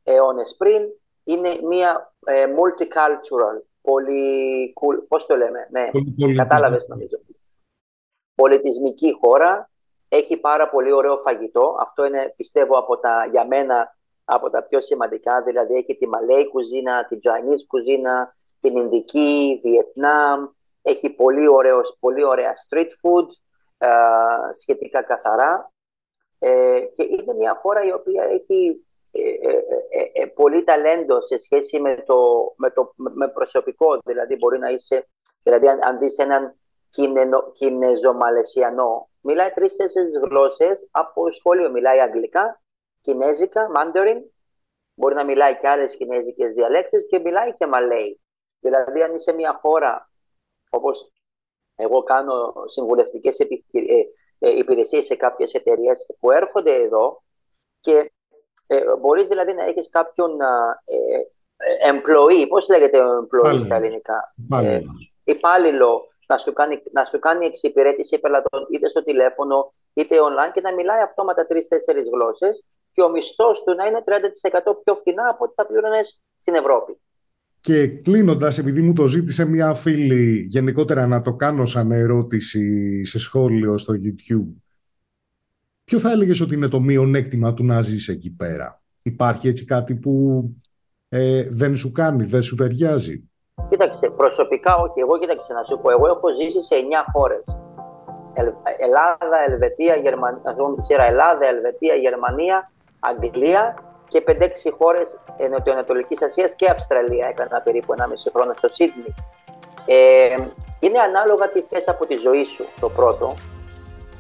αιώνες 0.04 0.56
πριν, 0.58 0.84
είναι 1.24 1.60
μια 1.64 2.14
ε, 2.26 2.46
multicultural 2.46 3.62
πολύ, 3.82 4.74
πώς 5.08 5.26
το 5.26 5.36
λέμε, 5.36 5.68
ναι, 5.72 5.90
κατάλαβες 6.36 6.88
νομίζω. 6.88 7.18
Πολιτισμική 8.36 9.14
χώρα, 9.22 9.70
έχει 10.16 10.38
πάρα 10.38 10.70
πολύ 10.70 10.92
ωραίο 10.92 11.18
φαγητό, 11.18 11.76
αυτό 11.80 12.06
είναι 12.06 12.34
πιστεύω 12.38 12.78
από 12.78 12.98
τα, 12.98 13.28
για 13.32 13.46
μένα 13.46 13.96
από 14.26 14.50
τα 14.50 14.64
πιο 14.64 14.82
σημαντικά, 14.82 15.42
δηλαδή 15.42 15.74
έχει 15.74 15.96
τη 15.96 16.08
Μαλέη 16.08 16.50
κουζίνα, 16.50 17.06
την 17.06 17.20
Chinese 17.24 17.64
κουζίνα, 17.68 18.36
την 18.62 18.78
Ινδική, 18.78 19.60
Βιετνάμ, 19.64 20.46
έχει 20.82 21.10
πολύ, 21.10 21.48
ωραίος, 21.48 21.98
πολύ 22.00 22.24
ωραία 22.24 22.54
street 22.68 22.90
food, 23.02 23.28
σχετικά 24.52 25.02
καθαρά. 25.02 25.74
Ε, 26.40 26.80
και 26.96 27.04
είναι 27.04 27.34
μια 27.34 27.60
χώρα 27.62 27.84
η 27.84 27.92
οποία 27.92 28.24
έχει 28.24 28.86
ε, 29.12 29.20
ε, 29.20 30.22
ε, 30.22 30.26
πολύ 30.26 30.64
ταλέντο 30.64 31.22
σε 31.22 31.38
σχέση 31.40 31.80
με 31.80 32.04
το, 32.06 32.18
με 32.58 32.70
το 32.72 32.94
με 32.96 33.28
προσωπικό. 33.28 34.00
Δηλαδή, 34.06 34.36
μπορεί 34.36 34.60
να 34.60 34.70
είσαι, 34.70 35.08
δηλαδή, 35.44 35.68
αν, 35.68 35.80
αν 35.84 36.00
δεις 36.00 36.18
έναν 36.18 36.56
Κινεζομαλαισιανό, 37.54 39.10
μιλάει 39.26 39.52
τρει-τέσσερι 39.52 40.10
γλώσσες 40.10 40.88
από 40.92 41.32
σχολείο. 41.32 41.72
Μιλάει 41.72 42.00
αγγλικά, 42.00 42.62
κινέζικα, 43.02 43.70
μάντεριν, 43.70 44.18
μπορεί 44.94 45.16
να 45.16 45.24
μιλάει 45.24 45.58
και 45.58 45.68
άλλες 45.68 45.96
κινέζικες 45.96 46.54
διαλέκτες 46.54 47.06
και 47.10 47.20
μιλάει 47.20 47.56
και 47.56 47.66
μαλέι. 47.66 48.22
Δηλαδή, 48.60 49.02
αν 49.02 49.14
είσαι 49.14 49.34
μια 49.34 49.60
χώρα, 49.62 50.10
όπως 50.70 51.12
εγώ 51.76 52.04
κάνω 52.04 52.54
συμβουλευτικές 52.66 53.38
υπηρεσίες 54.40 55.06
σε 55.06 55.16
κάποιες 55.16 55.54
εταιρείες 55.54 56.06
που 56.20 56.32
έρχονται 56.32 56.74
εδώ 56.74 57.24
και 57.80 58.12
ε, 58.68 58.96
μπορείς 59.00 59.28
δηλαδή 59.28 59.54
να 59.54 59.64
έχεις 59.64 59.90
κάποιον 59.90 60.42
ε, 60.42 60.46
ε, 61.56 61.92
employee, 61.92 62.48
πώς 62.50 62.70
λέγεται 62.70 63.00
ο 63.00 63.28
employee 63.28 63.60
στα 63.60 63.76
ελληνικά, 63.76 64.34
ε, 64.62 64.82
υπάλληλο 65.24 66.08
να 66.28 66.38
σου, 66.38 66.54
κάνει, 66.54 66.82
να 66.92 67.06
σου 67.06 67.20
κάνει 67.20 67.46
εξυπηρέτηση 67.46 68.20
πελατών 68.20 68.68
είτε 68.72 68.90
στο 68.90 69.04
τηλέφωνο 69.04 69.74
είτε 69.94 70.16
online 70.28 70.52
και 70.54 70.62
να 70.62 70.74
μιλάει 70.74 71.02
αυτόματα 71.02 71.46
τρει-τέσσερι 71.46 72.02
γλώσσες 72.02 72.64
και 72.92 73.02
ο 73.02 73.10
μισθός 73.10 73.64
του 73.64 73.76
να 73.76 73.86
είναι 73.86 74.04
30% 74.06 74.12
πιο 74.84 74.96
φθηνά 74.96 75.28
από 75.30 75.44
ό,τι 75.44 75.54
θα 75.54 75.66
πλήρωνες 75.66 76.22
στην 76.42 76.54
Ευρώπη. 76.56 77.00
Και 77.60 77.88
κλείνοντας, 77.88 78.58
επειδή 78.58 78.82
μου 78.82 78.94
το 78.94 79.08
ζήτησε 79.08 79.46
μια 79.46 79.74
φίλη 79.74 80.46
γενικότερα 80.50 81.08
να 81.08 81.22
το 81.22 81.34
κάνω 81.34 81.66
σαν 81.66 81.92
ερώτηση 81.92 83.04
σε 83.04 83.20
σχόλιο 83.20 83.78
στο 83.78 83.94
YouTube, 83.94 84.54
Ποιο 85.86 86.00
θα 86.00 86.12
έλεγες 86.12 86.42
ότι 86.42 86.56
είναι 86.56 86.68
το 86.68 86.80
μειονέκτημα 86.80 87.54
του 87.54 87.66
να 87.66 87.82
ζεις 87.82 88.08
εκεί 88.08 88.32
πέρα; 88.32 88.84
Υπάρχει 89.02 89.48
έτσι 89.48 89.66
κάτι 89.66 89.96
που 89.96 90.44
ε, 91.10 91.44
δεν 91.50 91.76
σου 91.76 91.92
κάνει, 91.92 92.26
δεν 92.26 92.42
σου 92.42 92.56
ταιριάζει; 92.56 93.30
Κοίταξε, 93.70 94.10
προσωπικά 94.10 94.76
όχι. 94.76 95.00
Εγώ 95.00 95.18
κοίταξε 95.18 95.54
να 95.54 95.64
σου 95.64 95.80
πω, 95.82 95.90
εγώ 95.90 96.08
έχω 96.08 96.28
ζήσει 96.40 96.62
σε 96.62 96.76
9 96.76 97.04
χώρες. 97.14 97.44
Ελλάδα, 98.78 99.38
Ελβετία, 99.48 99.96
Γερμανία, 99.96 100.42
σειρά 100.78 101.04
Ελλάδα, 101.06 101.46
Ελβετία, 101.46 101.96
Γερμανία, 101.96 102.72
Αγγλία 103.00 103.78
και 104.08 104.24
5-6 104.28 104.72
χώρες 104.78 105.20
Νοτιοανατολικής 105.52 106.22
Ασίας 106.22 106.56
και 106.56 106.70
Αυστραλία. 106.70 107.28
Έκανα 107.28 107.62
περίπου 107.62 107.94
1,5 107.94 108.32
χρόνο 108.34 108.54
στο 108.54 108.68
Σίδνη. 108.70 109.16
Ε, 109.86 110.36
είναι 110.80 111.00
ανάλογα 111.00 111.50
τι 111.50 111.62
θες 111.62 111.88
από 111.88 112.06
τη 112.06 112.16
ζωή 112.16 112.44
σου, 112.44 112.66
το 112.80 112.90
πρώτο. 112.90 113.34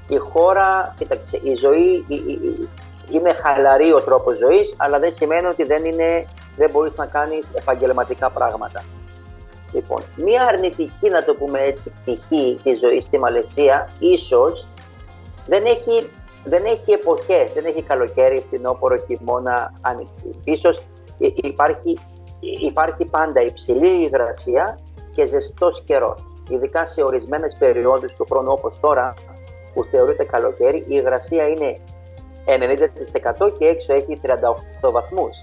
Η 0.07 0.17
χώρα, 0.17 0.95
κοίταξε, 0.97 1.39
η 1.43 1.55
ζωή, 1.55 2.05
η, 2.07 2.15
η, 2.15 2.69
είναι 3.11 3.33
χαλαρή 3.33 3.93
ο 3.93 4.01
τρόπος 4.01 4.37
ζωής, 4.37 4.75
αλλά 4.77 4.99
δεν 4.99 5.13
σημαίνει 5.13 5.47
ότι 5.47 5.63
δεν, 5.63 5.85
είναι, 5.85 6.27
δεν 6.55 6.69
μπορείς 6.69 6.95
να 6.95 7.05
κάνεις 7.05 7.53
επαγγελματικά 7.55 8.29
πράγματα. 8.29 8.83
Λοιπόν, 9.75 10.01
μία 10.15 10.43
αρνητική, 10.43 11.09
να 11.09 11.23
το 11.23 11.33
πούμε 11.33 11.59
έτσι, 11.59 11.89
πτυχή 11.89 12.59
της 12.63 12.79
ζωής 12.79 13.03
στη 13.03 13.19
Μαλαισία, 13.19 13.89
ίσως 13.99 14.67
δεν 15.47 15.65
έχει, 15.65 16.09
δεν 16.43 16.65
έχει 16.65 16.91
εποχές, 16.91 17.53
δεν 17.53 17.65
έχει 17.65 17.81
καλοκαίρι, 17.81 18.43
φθινόπωρο, 18.47 18.97
χειμώνα, 18.97 19.73
άνοιξη. 19.81 20.39
Ίσως 20.43 20.81
υπάρχει, 21.17 21.99
υπάρχει 22.39 23.05
πάντα 23.05 23.41
υψηλή 23.41 24.03
υγρασία 24.03 24.79
και 25.15 25.25
ζεστός 25.25 25.83
καιρός. 25.85 26.25
Ειδικά 26.49 26.87
σε 26.87 27.03
ορισμένες 27.03 27.55
περιόδους 27.59 28.15
του 28.15 28.25
χρόνου 28.29 28.51
όπως 28.51 28.79
τώρα, 28.79 29.13
που 29.73 29.83
θεωρείται 29.83 30.23
καλοκαίρι, 30.23 30.77
η 30.77 30.85
υγρασία 30.87 31.47
είναι 31.47 31.77
90% 32.45 33.51
και 33.57 33.65
έξω 33.65 33.93
έχει 33.93 34.19
38 34.21 34.91
βαθμούς. 34.91 35.35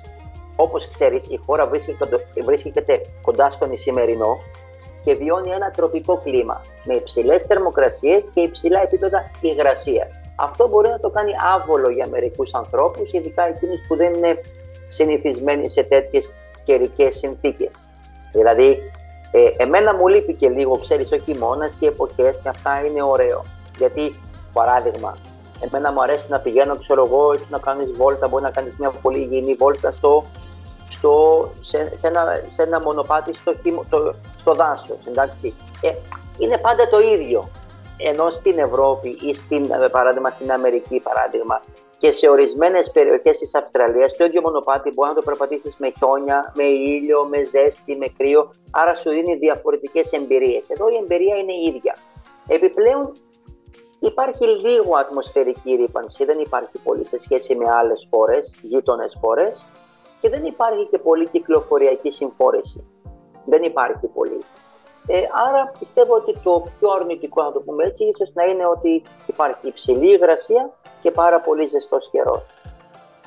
Όπως 0.62 0.88
ξέρεις, 0.88 1.26
η 1.28 1.40
χώρα 1.46 1.70
βρίσκεται 2.44 3.00
κοντά 3.22 3.50
στον 3.50 3.72
Ισημερινό 3.72 4.38
και 5.04 5.14
βιώνει 5.14 5.50
ένα 5.50 5.70
τροπικό 5.70 6.20
κλίμα 6.24 6.62
με 6.84 6.94
υψηλές 6.94 7.42
θερμοκρασίες 7.42 8.22
και 8.34 8.40
υψηλά 8.40 8.82
επίπεδα 8.82 9.30
υγρασίας. 9.40 10.08
Αυτό 10.36 10.68
μπορεί 10.68 10.88
να 10.88 11.00
το 11.00 11.10
κάνει 11.10 11.32
άβολο 11.54 11.90
για 11.90 12.06
μερικούς 12.10 12.54
ανθρώπους, 12.54 13.12
ειδικά 13.12 13.46
εκείνους 13.48 13.80
που 13.88 13.96
δεν 13.96 14.14
είναι 14.14 14.40
συνηθισμένοι 14.88 15.68
σε 15.70 15.82
τέτοιες 15.82 16.34
καιρικές 16.64 17.16
συνθήκες. 17.16 17.70
Δηλαδή, 18.32 18.78
ε, 19.32 19.62
εμένα 19.62 19.94
μου 19.94 20.06
λείπει 20.08 20.36
και 20.36 20.48
λίγο, 20.48 20.78
ξέρεις, 20.78 21.12
ο 21.12 21.16
χειμώνας, 21.16 21.80
οι 21.80 21.86
εποχές 21.86 22.38
και 22.42 22.48
αυτά 22.48 22.84
είναι 22.86 23.02
ωραίο. 23.02 23.42
Γιατί, 23.78 24.20
παράδειγμα, 24.52 25.16
εμένα 25.60 25.92
μου 25.92 26.02
αρέσει 26.02 26.26
να 26.28 26.38
πηγαίνω, 26.40 26.76
ξέρω 26.76 27.04
εγώ, 27.04 27.34
να 27.48 27.58
κάνεις 27.58 27.92
βόλτα, 27.92 28.28
μπορεί 28.28 28.42
να 28.42 28.50
κάνεις 28.50 28.74
μια 28.78 28.90
πολύ 29.02 29.18
υγιεινή 29.18 29.54
βόλτα 29.54 29.90
στο 29.90 30.24
στο, 30.92 31.48
σε, 31.60 31.98
σε, 31.98 32.06
ένα, 32.06 32.42
σε 32.46 32.62
ένα 32.62 32.80
μονοπάτι 32.80 33.34
στο, 33.34 33.54
στο, 33.84 34.14
στο 34.38 34.54
δάσος, 34.54 34.98
εντάξει. 35.06 35.54
Ε, 35.80 35.90
είναι 36.38 36.58
πάντα 36.58 36.88
το 36.88 37.00
ίδιο. 37.00 37.48
Ενώ 37.96 38.30
στην 38.30 38.58
Ευρώπη 38.58 39.18
ή 39.20 39.34
στην, 39.34 39.68
παράδειγμα, 39.90 40.30
στην 40.30 40.52
Αμερική, 40.52 41.00
παράδειγμα, 41.00 41.60
και 41.98 42.12
σε 42.12 42.28
ορισμένες 42.28 42.90
περιοχές 42.90 43.38
της 43.38 43.54
Αυστραλίας, 43.54 44.16
το 44.16 44.24
ίδιο 44.24 44.40
μονοπάτι 44.40 44.90
μπορεί 44.94 45.08
να 45.08 45.14
το 45.14 45.22
περπατήσεις 45.22 45.76
με 45.78 45.92
χιόνια, 45.98 46.52
με 46.56 46.64
ήλιο, 46.64 47.24
με 47.24 47.44
ζέστη, 47.44 47.96
με 47.96 48.06
κρύο. 48.16 48.50
Άρα 48.70 48.94
σου 48.94 49.10
δίνει 49.10 49.34
διαφορετικές 49.36 50.12
εμπειρίες. 50.12 50.68
Εδώ 50.68 50.88
η 50.88 50.96
εμπειρία 51.02 51.36
είναι 51.36 51.52
η 51.52 51.74
ίδια. 51.74 51.96
Επιπλέον, 52.46 53.12
υπάρχει 53.98 54.44
λίγο 54.46 54.96
ατμοσφαιρική 54.96 55.74
ρήπανση, 55.74 56.24
δεν 56.24 56.38
υπάρχει 56.38 56.78
πολύ 56.84 57.06
σε 57.06 57.18
σχέση 57.20 57.54
με 57.54 57.64
άλλες 57.70 58.08
χώρες, 58.10 58.54
γείτονες 58.62 59.18
χώρες 59.20 59.64
και 60.22 60.28
δεν 60.28 60.44
υπάρχει 60.44 60.84
και 60.90 60.98
πολύ 60.98 61.28
κυκλοφοριακή 61.28 62.10
συμφόρηση. 62.12 62.80
Δεν 63.44 63.62
υπάρχει 63.62 64.06
πολύ. 64.06 64.38
Ε, 65.06 65.16
άρα 65.48 65.72
πιστεύω 65.78 66.14
ότι 66.14 66.32
το 66.42 66.62
πιο 66.78 66.88
αρνητικό, 67.00 67.42
να 67.42 67.52
το 67.52 67.60
πούμε 67.60 67.84
έτσι, 67.84 68.04
ίσως 68.04 68.32
να 68.34 68.44
είναι 68.44 68.66
ότι 68.76 69.02
υπάρχει 69.26 69.68
υψηλή 69.68 70.12
υγρασία 70.12 70.70
και 71.02 71.10
πάρα 71.10 71.40
πολύ 71.40 71.66
ζεστός 71.66 72.10
καιρός. 72.10 72.42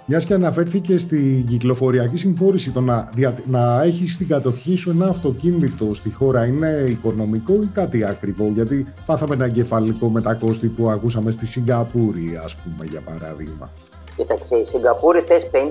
Μιας 0.08 0.26
και 0.26 0.34
αναφέρθηκε 0.34 0.98
στην 0.98 1.48
κυκλοφοριακή 1.48 2.18
συμφόρηση, 2.18 2.72
το 2.72 2.82
να, 2.82 3.10
να 3.46 3.82
έχεις 3.82 4.14
στην 4.14 4.28
κατοχή 4.28 4.76
σου 4.76 4.90
ένα 4.90 5.06
αυτοκίνητο 5.06 5.94
στη 5.94 6.12
χώρα 6.14 6.46
είναι 6.46 6.86
οικονομικό 6.90 7.54
ή 7.54 7.70
κάτι 7.74 8.06
ακριβό, 8.06 8.48
γιατί 8.54 8.94
πάθαμε 9.06 9.36
ένα 9.36 9.46
εγκεφαλικό 9.46 10.10
με 10.10 10.22
τα 10.22 10.34
κόστη 10.34 10.68
που 10.68 10.90
ακούσαμε 10.90 11.32
στη 11.32 11.46
Σιγκαπούρη, 11.48 12.40
ας 12.44 12.56
πούμε, 12.56 12.86
για 12.90 13.02
παράδειγμα. 13.02 13.70
Κοίταξε, 14.16 14.56
η 14.56 14.64
Σιγκαπούρη 14.64 15.22
θες 15.22 15.50
50.000 15.54 15.62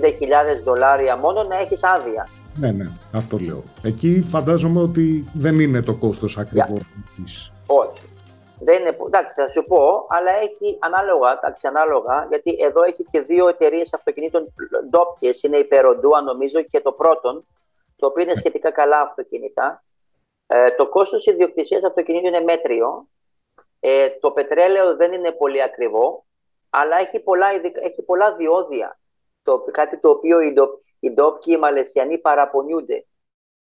δολάρια 0.62 1.16
μόνο 1.16 1.42
να 1.42 1.58
έχεις 1.58 1.84
άδεια. 1.84 2.28
Ναι, 2.56 2.70
ναι, 2.70 2.84
αυτό 3.12 3.36
λέω. 3.36 3.62
Εκεί 3.82 4.22
φαντάζομαι 4.22 4.80
ότι 4.80 5.24
δεν 5.34 5.60
είναι 5.60 5.82
το 5.82 5.94
κόστος 5.94 6.38
ακριβώς. 6.38 6.80
Όχι. 7.66 8.02
Δεν 8.58 8.80
είναι, 8.80 8.96
εντάξει, 9.06 9.40
θα 9.40 9.48
σου 9.48 9.64
πω, 9.64 10.06
αλλά 10.08 10.30
έχει 10.30 10.78
ανάλογα, 10.78 11.32
εντάξει, 11.32 11.66
ανάλογα, 11.66 12.26
γιατί 12.28 12.56
εδώ 12.60 12.82
έχει 12.82 13.04
και 13.10 13.20
δύο 13.20 13.48
εταιρείες 13.48 13.94
αυτοκινήτων 13.94 14.54
ντόπιες. 14.90 15.42
Είναι 15.42 15.56
η 15.56 15.64
Περοντούα, 15.64 16.20
νομίζω, 16.20 16.62
και 16.62 16.80
το 16.80 16.92
πρώτον, 16.92 17.46
το 17.96 18.06
οποίο 18.06 18.22
είναι 18.22 18.34
σχετικά 18.34 18.70
καλά 18.70 19.00
αυτοκίνητα. 19.00 19.82
Ε, 20.46 20.70
το 20.70 20.88
κόστος 20.88 21.26
ιδιοκτησίας 21.26 21.84
αυτοκινήτου 21.84 22.26
είναι 22.26 22.40
μέτριο. 22.40 23.08
Ε, 23.80 24.08
το 24.20 24.30
πετρέλαιο 24.30 24.96
δεν 24.96 25.12
είναι 25.12 25.30
πολύ 25.30 25.62
ακριβό 25.62 26.23
αλλά 26.80 26.96
έχει 26.98 27.20
πολλά, 27.20 27.46
έχει 27.82 28.02
πολλά 28.02 28.34
διόδια. 28.34 28.98
Το, 29.42 29.64
κάτι 29.72 30.00
το 30.00 30.08
οποίο 30.10 30.40
οι, 30.40 30.52
ντο, 30.52 30.80
οι 31.00 31.10
ντόπιοι 31.10 31.54
οι 31.56 31.60
Μαλαισιανοί 31.60 32.18
παραπονιούνται. 32.18 33.06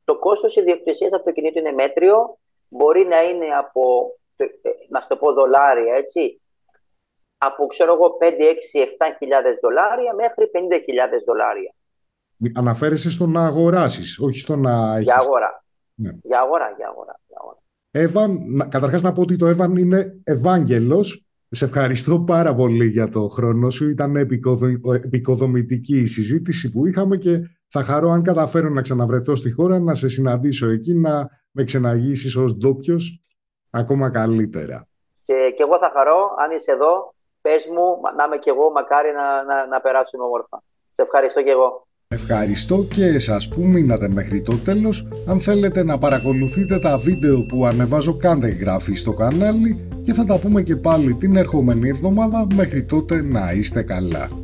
Το 0.04 0.18
κόστος 0.18 0.56
ιδιοκτησίας 0.56 1.12
αυτοκινήτου 1.12 1.58
είναι 1.58 1.72
μέτριο, 1.72 2.38
μπορεί 2.68 3.04
να 3.04 3.22
είναι 3.22 3.46
από, 3.46 4.14
ε, 4.36 4.46
να 4.88 5.00
στο 5.00 5.16
πω 5.16 5.32
δολάρια, 5.32 5.94
έτσι, 5.94 6.40
από 7.38 7.66
ξέρω 7.66 7.92
εγώ 7.92 8.16
5, 8.20 8.24
6, 8.24 8.80
7 8.80 9.16
χιλιάδες 9.18 9.58
δολάρια 9.62 10.14
μέχρι 10.14 10.50
50 10.52 10.80
χιλιάδες 10.84 11.22
δολάρια. 11.26 11.74
Αναφέρεσαι 12.54 13.10
στο 13.10 13.26
να 13.26 13.44
αγοράσεις, 13.46 14.18
όχι 14.18 14.38
στο 14.38 14.56
να 14.56 14.94
έχεις... 14.94 15.04
Για 15.04 15.16
αγορά. 15.16 15.64
Ναι. 15.94 16.10
Για 16.22 16.40
αγορά, 16.40 16.74
για 16.76 16.88
αγορά. 16.88 17.20
Για 17.26 17.36
αγορά. 17.40 17.58
Εύαν, 17.90 18.68
καταρχάς 18.70 19.02
να 19.02 19.12
πω 19.12 19.20
ότι 19.20 19.36
το 19.36 19.46
Εύαν 19.46 19.76
είναι 19.76 20.20
Ευάγγελος 20.24 21.26
σε 21.54 21.64
ευχαριστώ 21.64 22.20
πάρα 22.20 22.54
πολύ 22.54 22.86
για 22.86 23.08
το 23.08 23.28
χρόνο 23.28 23.70
σου. 23.70 23.88
Ήταν 23.88 24.16
επικοδομητική 25.04 25.98
η 25.98 26.06
συζήτηση 26.06 26.70
που 26.70 26.86
είχαμε 26.86 27.16
και 27.16 27.38
θα 27.68 27.82
χαρώ 27.82 28.08
αν 28.08 28.22
καταφέρω 28.22 28.68
να 28.68 28.80
ξαναβρεθώ 28.80 29.34
στη 29.34 29.50
χώρα, 29.50 29.78
να 29.78 29.94
σε 29.94 30.08
συναντήσω 30.08 30.68
εκεί, 30.68 30.94
να 30.94 31.28
με 31.50 31.64
ξεναγήσεις 31.64 32.36
ως 32.36 32.56
ντόπιος 32.56 33.20
ακόμα 33.70 34.10
καλύτερα. 34.10 34.88
Και, 35.24 35.52
και 35.56 35.62
εγώ 35.62 35.78
θα 35.78 35.90
χαρώ, 35.94 36.34
αν 36.38 36.50
είσαι 36.50 36.72
εδώ, 36.72 37.14
πες 37.40 37.66
μου, 37.66 38.00
να 38.16 38.24
είμαι 38.24 38.36
και 38.36 38.50
εγώ, 38.50 38.70
μακάρι 38.70 39.12
να, 39.12 39.42
να, 39.42 39.66
να 39.66 39.80
περάσουμε 39.80 40.24
όμορφα. 40.24 40.62
Σε 40.92 41.02
ευχαριστώ 41.02 41.42
και 41.42 41.50
εγώ. 41.50 41.86
Ευχαριστώ 42.12 42.86
και 42.94 43.04
εσάς 43.04 43.48
που 43.48 43.66
μείνατε 43.66 44.08
μέχρι 44.08 44.40
το 44.40 44.56
τέλος. 44.56 45.08
Αν 45.26 45.40
θέλετε 45.40 45.84
να 45.84 45.98
παρακολουθείτε 45.98 46.78
τα 46.78 46.98
βίντεο 46.98 47.42
που 47.42 47.66
ανεβάζω 47.66 48.14
κάντε 48.16 48.46
εγγραφή 48.46 48.94
στο 48.94 49.12
κανάλι 49.12 49.76
και 50.04 50.12
θα 50.12 50.24
τα 50.24 50.38
πούμε 50.38 50.62
και 50.62 50.76
πάλι 50.76 51.14
την 51.14 51.36
ερχόμενη 51.36 51.88
εβδομάδα. 51.88 52.46
Μέχρι 52.54 52.82
τότε 52.82 53.22
να 53.22 53.52
είστε 53.52 53.82
καλά. 53.82 54.41